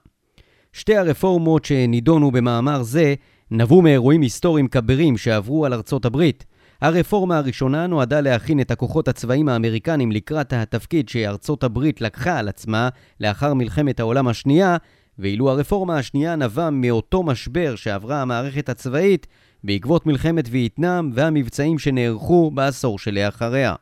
שתי 0.72 0.96
הרפורמות 0.96 1.64
שנידונו 1.64 2.30
במאמר 2.30 2.82
זה 2.82 3.14
נבעו 3.50 3.82
מאירועים 3.82 4.20
היסטוריים 4.20 4.68
כבירים 4.68 5.16
שעברו 5.16 5.66
על 5.66 5.72
ארצות 5.74 6.04
הברית. 6.04 6.44
הרפורמה 6.80 7.38
הראשונה 7.38 7.86
נועדה 7.86 8.20
להכין 8.20 8.60
את 8.60 8.70
הכוחות 8.70 9.08
הצבאיים 9.08 9.48
האמריקנים 9.48 10.12
לקראת 10.12 10.52
התפקיד 10.52 11.08
שארצות 11.08 11.64
הברית 11.64 12.00
לקחה 12.00 12.38
על 12.38 12.48
עצמה 12.48 12.88
לאחר 13.20 13.54
מלחמת 13.54 14.00
העולם 14.00 14.28
השנייה, 14.28 14.76
ואילו 15.18 15.50
הרפורמה 15.50 15.98
השנייה 15.98 16.36
נבעה 16.36 16.70
מאותו 16.70 17.22
משבר 17.22 17.76
שעברה 17.76 18.22
המערכת 18.22 18.68
הצבאית 18.68 19.26
בעקבות 19.64 20.06
מלחמת 20.06 20.44
וייטנאם 20.50 21.10
והמבצעים 21.14 21.78
שנערכו 21.78 22.50
בעשור 22.50 22.98
שלאחריה. 22.98 23.74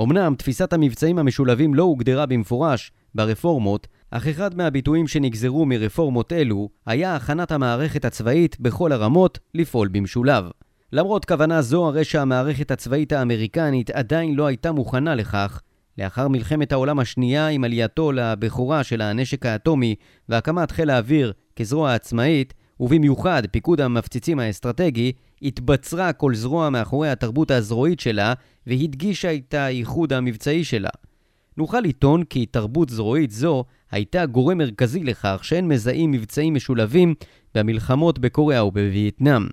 אמנם 0.00 0.34
תפיסת 0.38 0.72
המבצעים 0.72 1.18
המשולבים 1.18 1.74
לא 1.74 1.82
הוגדרה 1.82 2.26
במפורש 2.26 2.92
ברפורמות, 3.14 3.86
אך 4.10 4.26
אחד 4.26 4.56
מהביטויים 4.56 5.08
שנגזרו 5.08 5.66
מרפורמות 5.66 6.32
אלו 6.32 6.68
היה 6.86 7.16
הכנת 7.16 7.52
המערכת 7.52 8.04
הצבאית 8.04 8.60
בכל 8.60 8.92
הרמות 8.92 9.38
לפעול 9.54 9.88
במשולב. 9.88 10.44
למרות 10.92 11.24
כוונה 11.24 11.62
זו, 11.62 11.86
הרי 11.86 12.04
שהמערכת 12.04 12.70
הצבאית 12.70 13.12
האמריקנית 13.12 13.90
עדיין 13.90 14.34
לא 14.34 14.46
הייתה 14.46 14.72
מוכנה 14.72 15.14
לכך, 15.14 15.60
לאחר 15.98 16.28
מלחמת 16.28 16.72
העולם 16.72 16.98
השנייה 16.98 17.48
עם 17.48 17.64
עלייתו 17.64 18.12
לבכורה 18.12 18.84
של 18.84 19.00
הנשק 19.00 19.46
האטומי 19.46 19.94
והקמת 20.28 20.70
חיל 20.70 20.90
האוויר 20.90 21.32
כזרוע 21.56 21.94
עצמאית, 21.94 22.54
ובמיוחד 22.80 23.42
פיקוד 23.50 23.80
המפציצים 23.80 24.38
האסטרטגי, 24.38 25.12
התבצרה 25.42 26.12
כל 26.12 26.34
זרוע 26.34 26.70
מאחורי 26.70 27.08
התרבות 27.08 27.50
הזרועית 27.50 28.00
שלה 28.00 28.34
והדגישה 28.66 29.34
את 29.34 29.54
הייחוד 29.54 30.12
המבצעי 30.12 30.64
שלה. 30.64 30.90
נוכל 31.56 31.80
לטעון 31.80 32.24
כי 32.24 32.46
תרבות 32.46 32.88
זרועית 32.88 33.30
זו 33.30 33.64
הייתה 33.90 34.26
גורם 34.26 34.58
מרכזי 34.58 35.04
לכך 35.04 35.40
שאין 35.42 35.68
מזהים 35.68 36.10
מבצעים 36.10 36.54
משולבים 36.54 37.14
במלחמות 37.54 38.18
בקוריאה 38.18 38.64
ובווייטנאם. 38.64 39.46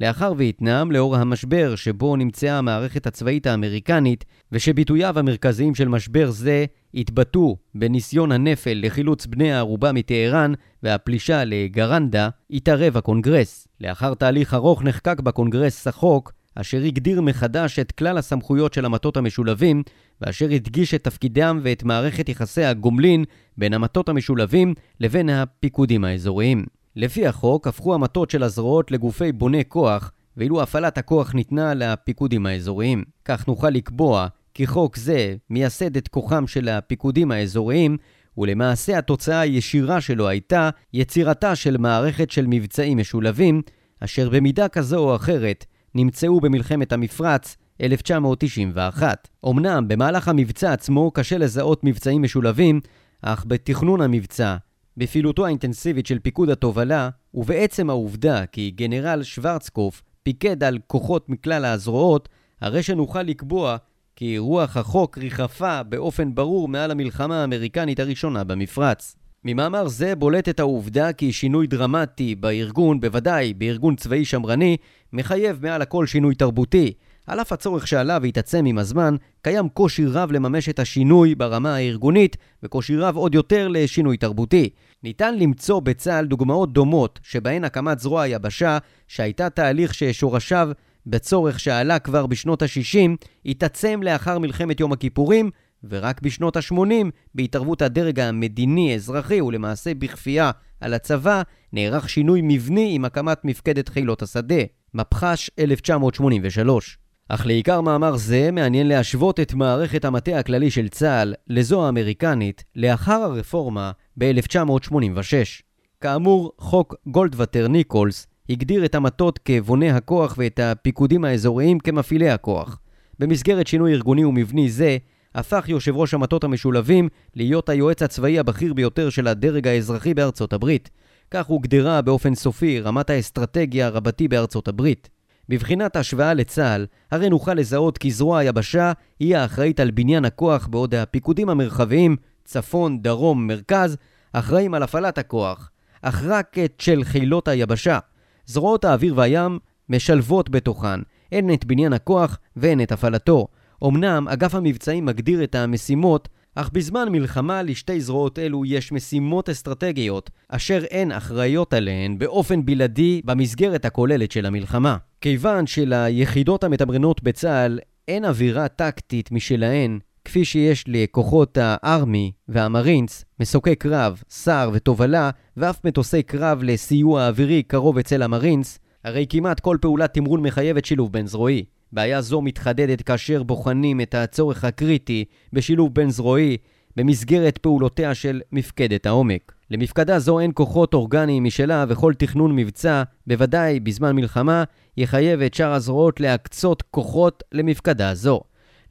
לאחר 0.00 0.32
וייטנאם, 0.36 0.92
לאור 0.92 1.16
המשבר 1.16 1.76
שבו 1.76 2.16
נמצאה 2.16 2.58
המערכת 2.58 3.06
הצבאית 3.06 3.46
האמריקנית, 3.46 4.24
ושביטוייו 4.52 5.18
המרכזיים 5.18 5.74
של 5.74 5.88
משבר 5.88 6.30
זה 6.30 6.64
התבטאו 6.94 7.56
בניסיון 7.74 8.32
הנפל 8.32 8.80
לחילוץ 8.82 9.26
בני 9.26 9.52
הערובה 9.52 9.92
מטהרן 9.92 10.52
והפלישה 10.82 11.44
לגרנדה, 11.44 12.28
התערב 12.50 12.96
הקונגרס. 12.96 13.68
לאחר 13.80 14.14
תהליך 14.14 14.54
ארוך 14.54 14.82
נחקק 14.82 15.20
בקונגרס 15.20 15.86
החוק, 15.86 16.32
אשר 16.54 16.82
הגדיר 16.82 17.20
מחדש 17.20 17.78
את 17.78 17.92
כלל 17.92 18.18
הסמכויות 18.18 18.74
של 18.74 18.84
המטות 18.84 19.16
המשולבים, 19.16 19.82
ואשר 20.20 20.50
הדגיש 20.50 20.94
את 20.94 21.04
תפקידם 21.04 21.60
ואת 21.62 21.84
מערכת 21.84 22.28
יחסי 22.28 22.64
הגומלין 22.64 23.24
בין 23.58 23.72
המטות 23.72 24.08
המשולבים 24.08 24.74
לבין 25.00 25.30
הפיקודים 25.30 26.04
האזוריים. 26.04 26.75
לפי 26.96 27.26
החוק, 27.26 27.66
הפכו 27.66 27.94
המטות 27.94 28.30
של 28.30 28.42
הזרועות 28.42 28.90
לגופי 28.90 29.32
בוני 29.32 29.64
כוח, 29.68 30.12
ואילו 30.36 30.62
הפעלת 30.62 30.98
הכוח 30.98 31.34
ניתנה 31.34 31.74
לפיקודים 31.74 32.46
האזוריים. 32.46 33.04
כך 33.24 33.48
נוכל 33.48 33.70
לקבוע 33.70 34.26
כי 34.54 34.66
חוק 34.66 34.96
זה 34.96 35.34
מייסד 35.50 35.96
את 35.96 36.08
כוחם 36.08 36.46
של 36.46 36.68
הפיקודים 36.68 37.30
האזוריים, 37.30 37.96
ולמעשה 38.38 38.98
התוצאה 38.98 39.40
הישירה 39.40 40.00
שלו 40.00 40.28
הייתה 40.28 40.70
יצירתה 40.92 41.56
של 41.56 41.76
מערכת 41.76 42.30
של 42.30 42.44
מבצעים 42.48 42.98
משולבים, 42.98 43.62
אשר 44.00 44.28
במידה 44.30 44.68
כזו 44.68 44.98
או 44.98 45.16
אחרת 45.16 45.64
נמצאו 45.94 46.40
במלחמת 46.40 46.92
המפרץ 46.92 47.56
1991. 47.80 49.28
אמנם 49.46 49.88
במהלך 49.88 50.28
המבצע 50.28 50.72
עצמו 50.72 51.10
קשה 51.10 51.38
לזהות 51.38 51.84
מבצעים 51.84 52.22
משולבים, 52.22 52.80
אך 53.22 53.44
בתכנון 53.48 54.00
המבצע, 54.00 54.56
בפעילותו 54.96 55.46
האינטנסיבית 55.46 56.06
של 56.06 56.18
פיקוד 56.18 56.50
התובלה, 56.50 57.08
ובעצם 57.34 57.90
העובדה 57.90 58.46
כי 58.46 58.70
גנרל 58.70 59.22
שוורצקוף 59.22 60.02
פיקד 60.22 60.64
על 60.64 60.78
כוחות 60.86 61.28
מכלל 61.28 61.64
הזרועות, 61.64 62.28
הרי 62.60 62.82
שנוכל 62.82 63.22
לקבוע 63.22 63.76
כי 64.16 64.38
רוח 64.38 64.76
החוק 64.76 65.18
ריחפה 65.18 65.82
באופן 65.82 66.34
ברור 66.34 66.68
מעל 66.68 66.90
המלחמה 66.90 67.40
האמריקנית 67.40 68.00
הראשונה 68.00 68.44
במפרץ. 68.44 69.16
ממאמר 69.44 69.88
זה 69.88 70.14
בולטת 70.14 70.60
העובדה 70.60 71.12
כי 71.12 71.32
שינוי 71.32 71.66
דרמטי 71.66 72.34
בארגון, 72.34 73.00
בוודאי 73.00 73.54
בארגון 73.54 73.96
צבאי 73.96 74.24
שמרני, 74.24 74.76
מחייב 75.12 75.58
מעל 75.62 75.82
הכל 75.82 76.06
שינוי 76.06 76.34
תרבותי. 76.34 76.92
על 77.26 77.40
אף 77.40 77.52
הצורך 77.52 77.86
שעלה 77.86 78.18
והתעצם 78.22 78.64
עם 78.64 78.78
הזמן, 78.78 79.16
קיים 79.42 79.68
קושי 79.68 80.06
רב 80.06 80.32
לממש 80.32 80.68
את 80.68 80.78
השינוי 80.78 81.34
ברמה 81.34 81.74
הארגונית, 81.74 82.36
וקושי 82.62 82.96
רב 82.96 83.16
עוד 83.16 83.34
יותר 83.34 83.68
לשינוי 83.68 84.16
תרבותי. 84.16 84.68
ניתן 85.02 85.38
למצוא 85.38 85.80
בצה"ל 85.80 86.26
דוגמאות 86.26 86.72
דומות, 86.72 87.20
שבהן 87.22 87.64
הקמת 87.64 87.98
זרוע 87.98 88.22
היבשה, 88.22 88.78
שהייתה 89.08 89.50
תהליך 89.50 89.94
ששורשיו 89.94 90.68
בצורך 91.06 91.60
שעלה 91.60 91.98
כבר 91.98 92.26
בשנות 92.26 92.62
ה-60, 92.62 93.26
התעצם 93.46 94.00
לאחר 94.02 94.38
מלחמת 94.38 94.80
יום 94.80 94.92
הכיפורים, 94.92 95.50
ורק 95.88 96.22
בשנות 96.22 96.56
ה-80, 96.56 97.10
בהתערבות 97.34 97.82
הדרג 97.82 98.20
המדיני-אזרחי 98.20 99.40
ולמעשה 99.40 99.94
בכפייה 99.94 100.50
על 100.80 100.94
הצבא, 100.94 101.42
נערך 101.72 102.08
שינוי 102.08 102.40
מבני 102.44 102.94
עם 102.94 103.04
הקמת 103.04 103.44
מפקדת 103.44 103.88
חילות 103.88 104.22
השדה, 104.22 104.62
מפח"ש 104.94 105.50
1983. 105.58 106.98
אך 107.28 107.46
לעיקר 107.46 107.80
מאמר 107.80 108.16
זה 108.16 108.50
מעניין 108.52 108.88
להשוות 108.88 109.40
את 109.40 109.54
מערכת 109.54 110.04
המטה 110.04 110.38
הכללי 110.38 110.70
של 110.70 110.88
צה"ל 110.88 111.34
לזו 111.46 111.86
האמריקנית 111.86 112.64
לאחר 112.76 113.22
הרפורמה 113.22 113.92
ב-1986. 114.16 115.62
כאמור, 116.00 116.52
חוק 116.58 116.94
גולדווטר 117.06 117.68
ניקולס 117.68 118.26
הגדיר 118.50 118.84
את 118.84 118.94
המטות 118.94 119.38
כבוני 119.44 119.90
הכוח 119.90 120.34
ואת 120.38 120.60
הפיקודים 120.62 121.24
האזוריים 121.24 121.78
כמפעילי 121.78 122.30
הכוח. 122.30 122.80
במסגרת 123.18 123.66
שינוי 123.66 123.92
ארגוני 123.92 124.24
ומבני 124.24 124.70
זה, 124.70 124.96
הפך 125.34 125.68
יושב 125.68 125.96
ראש 125.96 126.14
המטות 126.14 126.44
המשולבים 126.44 127.08
להיות 127.34 127.68
היועץ 127.68 128.02
הצבאי 128.02 128.38
הבכיר 128.38 128.74
ביותר 128.74 129.10
של 129.10 129.28
הדרג 129.28 129.68
האזרחי 129.68 130.14
בארצות 130.14 130.52
הברית. 130.52 130.90
כך 131.30 131.46
הוגדרה 131.46 132.02
באופן 132.02 132.34
סופי 132.34 132.80
רמת 132.80 133.10
האסטרטגיה 133.10 133.88
רבתי 133.88 134.28
בארצות 134.28 134.68
הברית. 134.68 135.15
בבחינת 135.48 135.96
השוואה 135.96 136.34
לצה"ל, 136.34 136.86
הרי 137.10 137.28
נוכל 137.28 137.54
לזהות 137.54 137.98
כי 137.98 138.10
זרוע 138.10 138.38
היבשה 138.38 138.92
היא 139.20 139.36
האחראית 139.36 139.80
על 139.80 139.90
בניין 139.90 140.24
הכוח, 140.24 140.66
בעוד 140.66 140.94
הפיקודים 140.94 141.48
המרחביים, 141.48 142.16
צפון, 142.44 143.02
דרום, 143.02 143.46
מרכז, 143.46 143.96
אחראים 144.32 144.74
על 144.74 144.82
הפעלת 144.82 145.18
הכוח, 145.18 145.70
אך 146.02 146.22
רק 146.24 146.58
את 146.64 146.74
של 146.78 147.04
חילות 147.04 147.48
היבשה. 147.48 147.98
זרועות 148.46 148.84
האוויר 148.84 149.14
והים 149.16 149.58
משלבות 149.88 150.50
בתוכן, 150.50 151.00
הן 151.32 151.54
את 151.54 151.64
בניין 151.64 151.92
הכוח 151.92 152.38
והן 152.56 152.80
את 152.80 152.92
הפעלתו. 152.92 153.46
אמנם 153.84 154.28
אגף 154.28 154.54
המבצעים 154.54 155.04
מגדיר 155.04 155.44
את 155.44 155.54
המשימות, 155.54 156.28
אך 156.58 156.70
בזמן 156.72 157.08
מלחמה 157.12 157.62
לשתי 157.62 158.00
זרועות 158.00 158.38
אלו 158.38 158.64
יש 158.64 158.92
משימות 158.92 159.48
אסטרטגיות, 159.48 160.30
אשר 160.48 160.84
הן 160.90 161.12
אחראיות 161.12 161.72
עליהן 161.72 162.18
באופן 162.18 162.64
בלעדי 162.64 163.20
במסגרת 163.24 163.84
הכוללת 163.84 164.32
של 164.32 164.46
המלחמה. 164.46 164.96
כיוון 165.20 165.66
שליחידות 165.66 166.64
המתמרנות 166.64 167.22
בצה"ל 167.22 167.78
אין 168.08 168.24
אווירה 168.24 168.68
טקטית 168.68 169.32
משלהן, 169.32 169.98
כפי 170.24 170.44
שיש 170.44 170.84
לכוחות 170.88 171.58
הארמי 171.60 172.32
והמרינס, 172.48 173.24
מסוקי 173.40 173.74
קרב, 173.74 174.22
שר 174.44 174.70
ותובלה, 174.72 175.30
ואף 175.56 175.84
מטוסי 175.84 176.22
קרב 176.22 176.62
לסיוע 176.62 177.28
אווירי 177.28 177.62
קרוב 177.62 177.98
אצל 177.98 178.22
המרינס, 178.22 178.78
הרי 179.04 179.26
כמעט 179.28 179.60
כל 179.60 179.76
פעולת 179.80 180.14
תמרון 180.14 180.42
מחייבת 180.42 180.84
שילוב 180.84 181.12
בין 181.12 181.26
זרועי. 181.26 181.64
בעיה 181.92 182.20
זו 182.20 182.40
מתחדדת 182.40 183.02
כאשר 183.02 183.42
בוחנים 183.42 184.00
את 184.00 184.14
הצורך 184.14 184.64
הקריטי 184.64 185.24
בשילוב 185.52 185.94
בין 185.94 186.10
זרועי 186.10 186.56
במסגרת 186.96 187.58
פעולותיה 187.58 188.14
של 188.14 188.40
מפקדת 188.52 189.06
העומק. 189.06 189.52
למפקדה 189.70 190.18
זו 190.18 190.40
אין 190.40 190.50
כוחות 190.54 190.94
אורגניים 190.94 191.44
משלה 191.44 191.84
וכל 191.88 192.14
תכנון 192.14 192.56
מבצע, 192.56 193.02
בוודאי 193.26 193.80
בזמן 193.80 194.16
מלחמה, 194.16 194.64
יחייב 194.96 195.42
את 195.42 195.54
שאר 195.54 195.72
הזרועות 195.72 196.20
להקצות 196.20 196.82
כוחות 196.82 197.42
למפקדה 197.52 198.14
זו. 198.14 198.40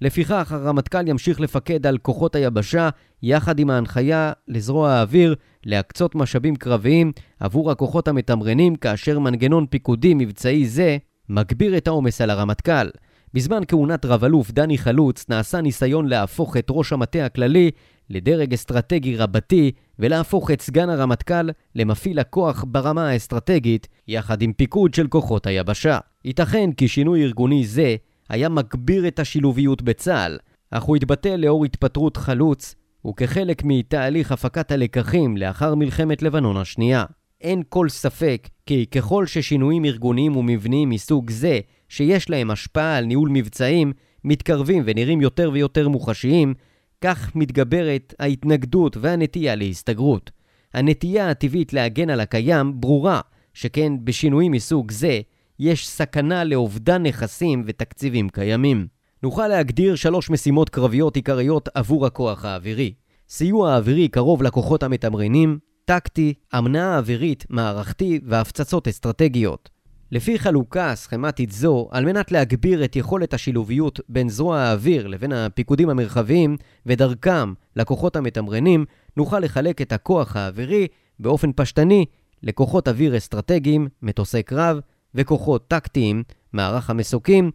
לפיכך 0.01 0.51
הרמטכ"ל 0.51 1.07
ימשיך 1.07 1.39
לפקד 1.39 1.87
על 1.87 1.97
כוחות 1.97 2.35
היבשה 2.35 2.89
יחד 3.23 3.59
עם 3.59 3.69
ההנחיה 3.69 4.31
לזרוע 4.47 4.91
האוויר 4.91 5.35
להקצות 5.65 6.15
משאבים 6.15 6.55
קרביים 6.55 7.11
עבור 7.39 7.71
הכוחות 7.71 8.07
המתמרנים 8.07 8.75
כאשר 8.75 9.19
מנגנון 9.19 9.65
פיקודי 9.69 10.13
מבצעי 10.13 10.65
זה 10.65 10.97
מגביר 11.29 11.77
את 11.77 11.87
העומס 11.87 12.21
על 12.21 12.29
הרמטכ"ל. 12.29 12.89
בזמן 13.33 13.61
כהונת 13.67 14.05
רב-אלוף 14.05 14.51
דני 14.51 14.77
חלוץ 14.77 15.25
נעשה 15.29 15.61
ניסיון 15.61 16.07
להפוך 16.07 16.57
את 16.57 16.67
ראש 16.69 16.93
המטה 16.93 17.25
הכללי 17.25 17.71
לדרג 18.09 18.53
אסטרטגי 18.53 19.17
רבתי 19.17 19.71
ולהפוך 19.99 20.51
את 20.51 20.61
סגן 20.61 20.89
הרמטכ"ל 20.89 21.49
למפעיל 21.75 22.19
הכוח 22.19 22.65
ברמה 22.67 23.09
האסטרטגית 23.09 23.87
יחד 24.07 24.41
עם 24.41 24.53
פיקוד 24.53 24.93
של 24.93 25.07
כוחות 25.07 25.47
היבשה. 25.47 25.99
ייתכן 26.25 26.71
כי 26.71 26.87
שינוי 26.87 27.23
ארגוני 27.23 27.65
זה 27.65 27.95
היה 28.29 28.49
מגביר 28.49 29.07
את 29.07 29.19
השילוביות 29.19 29.81
בצה"ל, 29.81 30.37
אך 30.71 30.83
הוא 30.83 30.95
התבטא 30.95 31.29
לאור 31.29 31.65
התפטרות 31.65 32.17
חלוץ 32.17 32.75
וכחלק 33.07 33.61
מתהליך 33.65 34.31
הפקת 34.31 34.71
הלקחים 34.71 35.37
לאחר 35.37 35.75
מלחמת 35.75 36.21
לבנון 36.21 36.57
השנייה. 36.57 37.05
אין 37.41 37.63
כל 37.69 37.89
ספק 37.89 38.47
כי 38.65 38.85
ככל 38.85 39.25
ששינויים 39.25 39.85
ארגוניים 39.85 40.35
ומבניים 40.35 40.89
מסוג 40.89 41.29
זה, 41.29 41.59
שיש 41.89 42.29
להם 42.29 42.51
השפעה 42.51 42.97
על 42.97 43.05
ניהול 43.05 43.29
מבצעים, 43.29 43.93
מתקרבים 44.23 44.83
ונראים 44.85 45.21
יותר 45.21 45.49
ויותר 45.53 45.89
מוחשיים, 45.89 46.53
כך 47.01 47.35
מתגברת 47.35 48.13
ההתנגדות 48.19 48.97
והנטייה 48.97 49.55
להסתגרות. 49.55 50.31
הנטייה 50.73 51.29
הטבעית 51.29 51.73
להגן 51.73 52.09
על 52.09 52.19
הקיים 52.19 52.81
ברורה, 52.81 53.21
שכן 53.53 53.93
בשינויים 54.03 54.51
מסוג 54.51 54.91
זה, 54.91 55.21
יש 55.59 55.87
סכנה 55.87 56.43
לאובדן 56.43 57.03
נכסים 57.03 57.63
ותקציבים 57.65 58.29
קיימים. 58.29 58.87
נוכל 59.23 59.47
להגדיר 59.47 59.95
שלוש 59.95 60.29
משימות 60.29 60.69
קרביות 60.69 61.15
עיקריות 61.15 61.69
עבור 61.73 62.05
הכוח 62.05 62.45
האווירי. 62.45 62.93
סיוע 63.29 63.77
אווירי 63.77 64.07
קרוב 64.07 64.43
לכוחות 64.43 64.83
המתמרנים, 64.83 65.59
טקטי, 65.85 66.33
אמנה 66.57 66.97
אווירית, 66.97 67.45
מערכתי 67.49 68.19
והפצצות 68.25 68.87
אסטרטגיות. 68.87 69.69
לפי 70.11 70.39
חלוקה 70.39 70.95
סכמטית 70.95 71.51
זו, 71.51 71.89
על 71.91 72.05
מנת 72.05 72.31
להגביר 72.31 72.85
את 72.85 72.95
יכולת 72.95 73.33
השילוביות 73.33 73.99
בין 74.09 74.29
זרוע 74.29 74.59
האוויר 74.59 75.07
לבין 75.07 75.31
הפיקודים 75.31 75.89
המרחביים 75.89 76.57
ודרכם 76.85 77.53
לכוחות 77.75 78.15
המתמרנים, 78.15 78.85
נוכל 79.17 79.39
לחלק 79.39 79.81
את 79.81 79.91
הכוח 79.91 80.35
האווירי 80.35 80.87
באופן 81.19 81.51
פשטני 81.55 82.05
לכוחות 82.43 82.87
אוויר 82.87 83.17
אסטרטגיים, 83.17 83.87
מטוסי 84.01 84.43
קרב, 84.43 84.79
וכוחות 85.15 85.67
טקטיים, 85.67 86.23
מערך 86.53 86.89
המסוקים, 86.89 87.51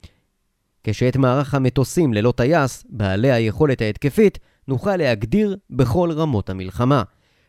כשאת 0.84 1.16
מערך 1.16 1.54
המטוסים 1.54 2.14
ללא 2.14 2.32
טייס, 2.36 2.84
בעלי 2.88 3.30
היכולת 3.30 3.80
ההתקפית, 3.80 4.38
נוכל 4.68 4.96
להגדיר 4.96 5.56
בכל 5.70 6.10
רמות 6.12 6.50
המלחמה. 6.50 7.02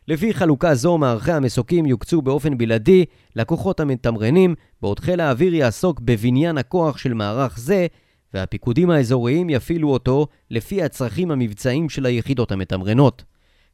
לפי 0.07 0.33
חלוקה 0.33 0.75
זו, 0.75 0.97
מערכי 0.97 1.31
המסוקים 1.31 1.85
יוקצו 1.85 2.21
באופן 2.21 2.57
בלעדי 2.57 3.05
לכוחות 3.35 3.79
המתמרנים, 3.79 4.55
בעוד 4.81 4.99
חיל 4.99 5.19
האוויר 5.19 5.53
יעסוק 5.53 5.99
בבניין 5.99 6.57
הכוח 6.57 6.97
של 6.97 7.13
מערך 7.13 7.59
זה, 7.59 7.87
והפיקודים 8.33 8.89
האזוריים 8.89 9.49
יפעילו 9.49 9.89
אותו 9.89 10.27
לפי 10.51 10.83
הצרכים 10.83 11.31
המבצעיים 11.31 11.89
של 11.89 12.05
היחידות 12.05 12.51
המתמרנות. 12.51 13.23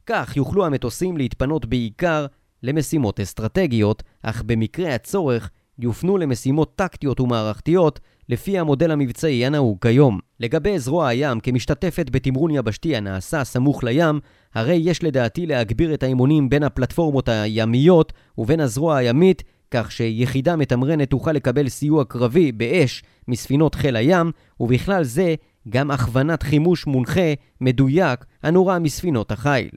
כך 0.06 0.36
יוכלו 0.36 0.66
המטוסים 0.66 1.16
להתפנות 1.16 1.66
בעיקר 1.66 2.26
למשימות 2.62 3.20
אסטרטגיות, 3.20 4.02
אך 4.22 4.42
במקרה 4.46 4.94
הצורך 4.94 5.50
יופנו 5.78 6.18
למשימות 6.18 6.76
טקטיות 6.76 7.20
ומערכתיות 7.20 8.00
לפי 8.28 8.58
המודל 8.58 8.90
המבצעי 8.90 9.46
הנהוג 9.46 9.78
כיום. 9.80 10.18
לגבי 10.40 10.78
זרוע 10.78 11.08
הים 11.08 11.40
כמשתתפת 11.40 12.10
בתמרון 12.10 12.50
יבשתי 12.50 12.96
הנעשה 12.96 13.44
סמוך 13.44 13.84
לים, 13.84 14.20
הרי 14.54 14.74
יש 14.74 15.02
לדעתי 15.04 15.46
להגביר 15.46 15.94
את 15.94 16.02
האימונים 16.02 16.48
בין 16.48 16.62
הפלטפורמות 16.62 17.28
הימיות 17.28 18.12
ובין 18.38 18.60
הזרוע 18.60 18.96
הימית, 18.96 19.42
כך 19.70 19.92
שיחידה 19.92 20.56
מתמרנת 20.56 21.10
תוכל 21.10 21.32
לקבל 21.32 21.68
סיוע 21.68 22.04
קרבי 22.04 22.52
באש 22.52 23.02
מספינות 23.28 23.74
חיל 23.74 23.96
הים, 23.96 24.30
ובכלל 24.60 25.04
זה 25.04 25.34
גם 25.68 25.90
הכוונת 25.90 26.42
חימוש 26.42 26.86
מונחה, 26.86 27.32
מדויק, 27.60 28.24
הנורא 28.42 28.78
מספינות 28.78 29.32
החיל. 29.32 29.68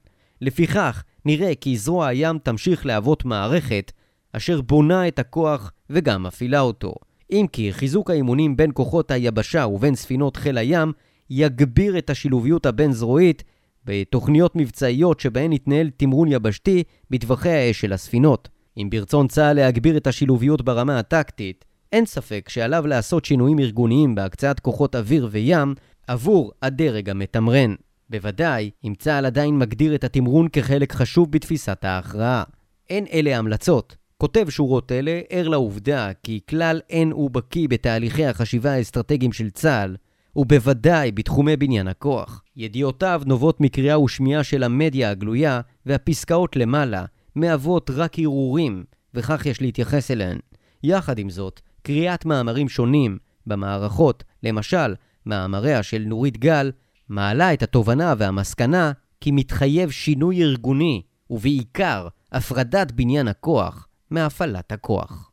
לפיכך, 0.41 1.03
נראה 1.25 1.55
כי 1.55 1.77
זרוע 1.77 2.07
הים 2.07 2.37
תמשיך 2.43 2.85
להוות 2.85 3.25
מערכת 3.25 3.91
אשר 4.33 4.61
בונה 4.61 5.07
את 5.07 5.19
הכוח 5.19 5.71
וגם 5.89 6.23
מפעילה 6.23 6.59
אותו. 6.59 6.93
אם 7.32 7.45
כי 7.51 7.73
חיזוק 7.73 8.09
האימונים 8.09 8.57
בין 8.57 8.71
כוחות 8.73 9.11
היבשה 9.11 9.65
ובין 9.65 9.95
ספינות 9.95 10.38
חיל 10.38 10.57
הים 10.57 10.91
יגביר 11.29 11.97
את 11.97 12.09
השילוביות 12.09 12.65
הבין-זרועית 12.65 13.43
בתוכניות 13.86 14.55
מבצעיות 14.55 15.19
שבהן 15.19 15.53
יתנהל 15.53 15.89
תמרון 15.97 16.27
יבשתי 16.32 16.84
בטווחי 17.09 17.49
האש 17.49 17.82
של 17.82 17.93
הספינות. 17.93 18.49
אם 18.77 18.88
ברצון 18.89 19.27
צה"ל 19.27 19.55
להגביר 19.55 19.97
את 19.97 20.07
השילוביות 20.07 20.61
ברמה 20.61 20.99
הטקטית, 20.99 21.65
אין 21.91 22.05
ספק 22.05 22.49
שעליו 22.49 22.88
לעשות 22.88 23.25
שינויים 23.25 23.59
ארגוניים 23.59 24.15
בהקצאת 24.15 24.59
כוחות 24.59 24.95
אוויר 24.95 25.27
וים 25.32 25.73
עבור 26.07 26.51
הדרג 26.61 27.09
המתמרן. 27.09 27.75
בוודאי, 28.09 28.69
אם 28.84 28.93
צה"ל 28.99 29.25
עדיין 29.25 29.59
מגדיר 29.59 29.95
את 29.95 30.03
התמרון 30.03 30.47
כחלק 30.47 30.93
חשוב 30.93 31.32
בתפיסת 31.32 31.86
ההכרעה. 31.86 32.43
אין 32.89 33.05
אלה 33.13 33.38
המלצות, 33.38 33.95
כותב 34.22 34.49
שורות 34.49 34.91
אלה 34.91 35.22
ער 35.30 35.47
לעובדה 35.47 36.09
כי 36.24 36.39
כלל 36.49 36.80
אין 36.89 37.11
הוא 37.11 37.32
בקיא 37.32 37.67
בתהליכי 37.69 38.26
החשיבה 38.26 38.72
האסטרטגיים 38.72 39.34
של 39.34 39.49
צה"ל, 39.49 39.95
ובוודאי 40.36 41.11
בתחומי 41.11 41.57
בניין 41.57 41.88
הכוח. 41.88 42.43
ידיעותיו 42.55 43.22
נובעות 43.26 43.61
מקריאה 43.61 43.99
ושמיעה 43.99 44.43
של 44.43 44.63
המדיה 44.63 45.09
הגלויה, 45.11 45.61
והפסקאות 45.86 46.55
למעלה 46.55 47.05
מהוות 47.36 47.89
רק 47.89 48.19
הרהורים, 48.19 48.84
וכך 49.13 49.45
יש 49.45 49.61
להתייחס 49.61 50.11
אליהן. 50.11 50.38
יחד 50.84 51.19
עם 51.19 51.30
זאת, 51.30 51.61
קריאת 51.82 52.26
מאמרים 52.26 52.69
שונים 52.69 53.17
במערכות, 53.47 54.24
למשל, 54.43 54.95
מאמריה 55.26 55.84
של 55.84 56.03
נורית 56.05 56.38
גל, 56.38 56.72
מעלה 57.09 57.53
את 57.53 57.63
התובנה 57.63 58.13
והמסקנה 58.17 58.91
כי 59.22 59.32
מתחייב 59.32 59.89
שינוי 59.91 60.41
ארגוני, 60.41 61.01
ובעיקר 61.30 62.07
הפרדת 62.32 62.91
בניין 62.91 63.28
הכוח, 63.28 63.88
מהפעלת 64.12 64.72
הכוח. 64.72 65.30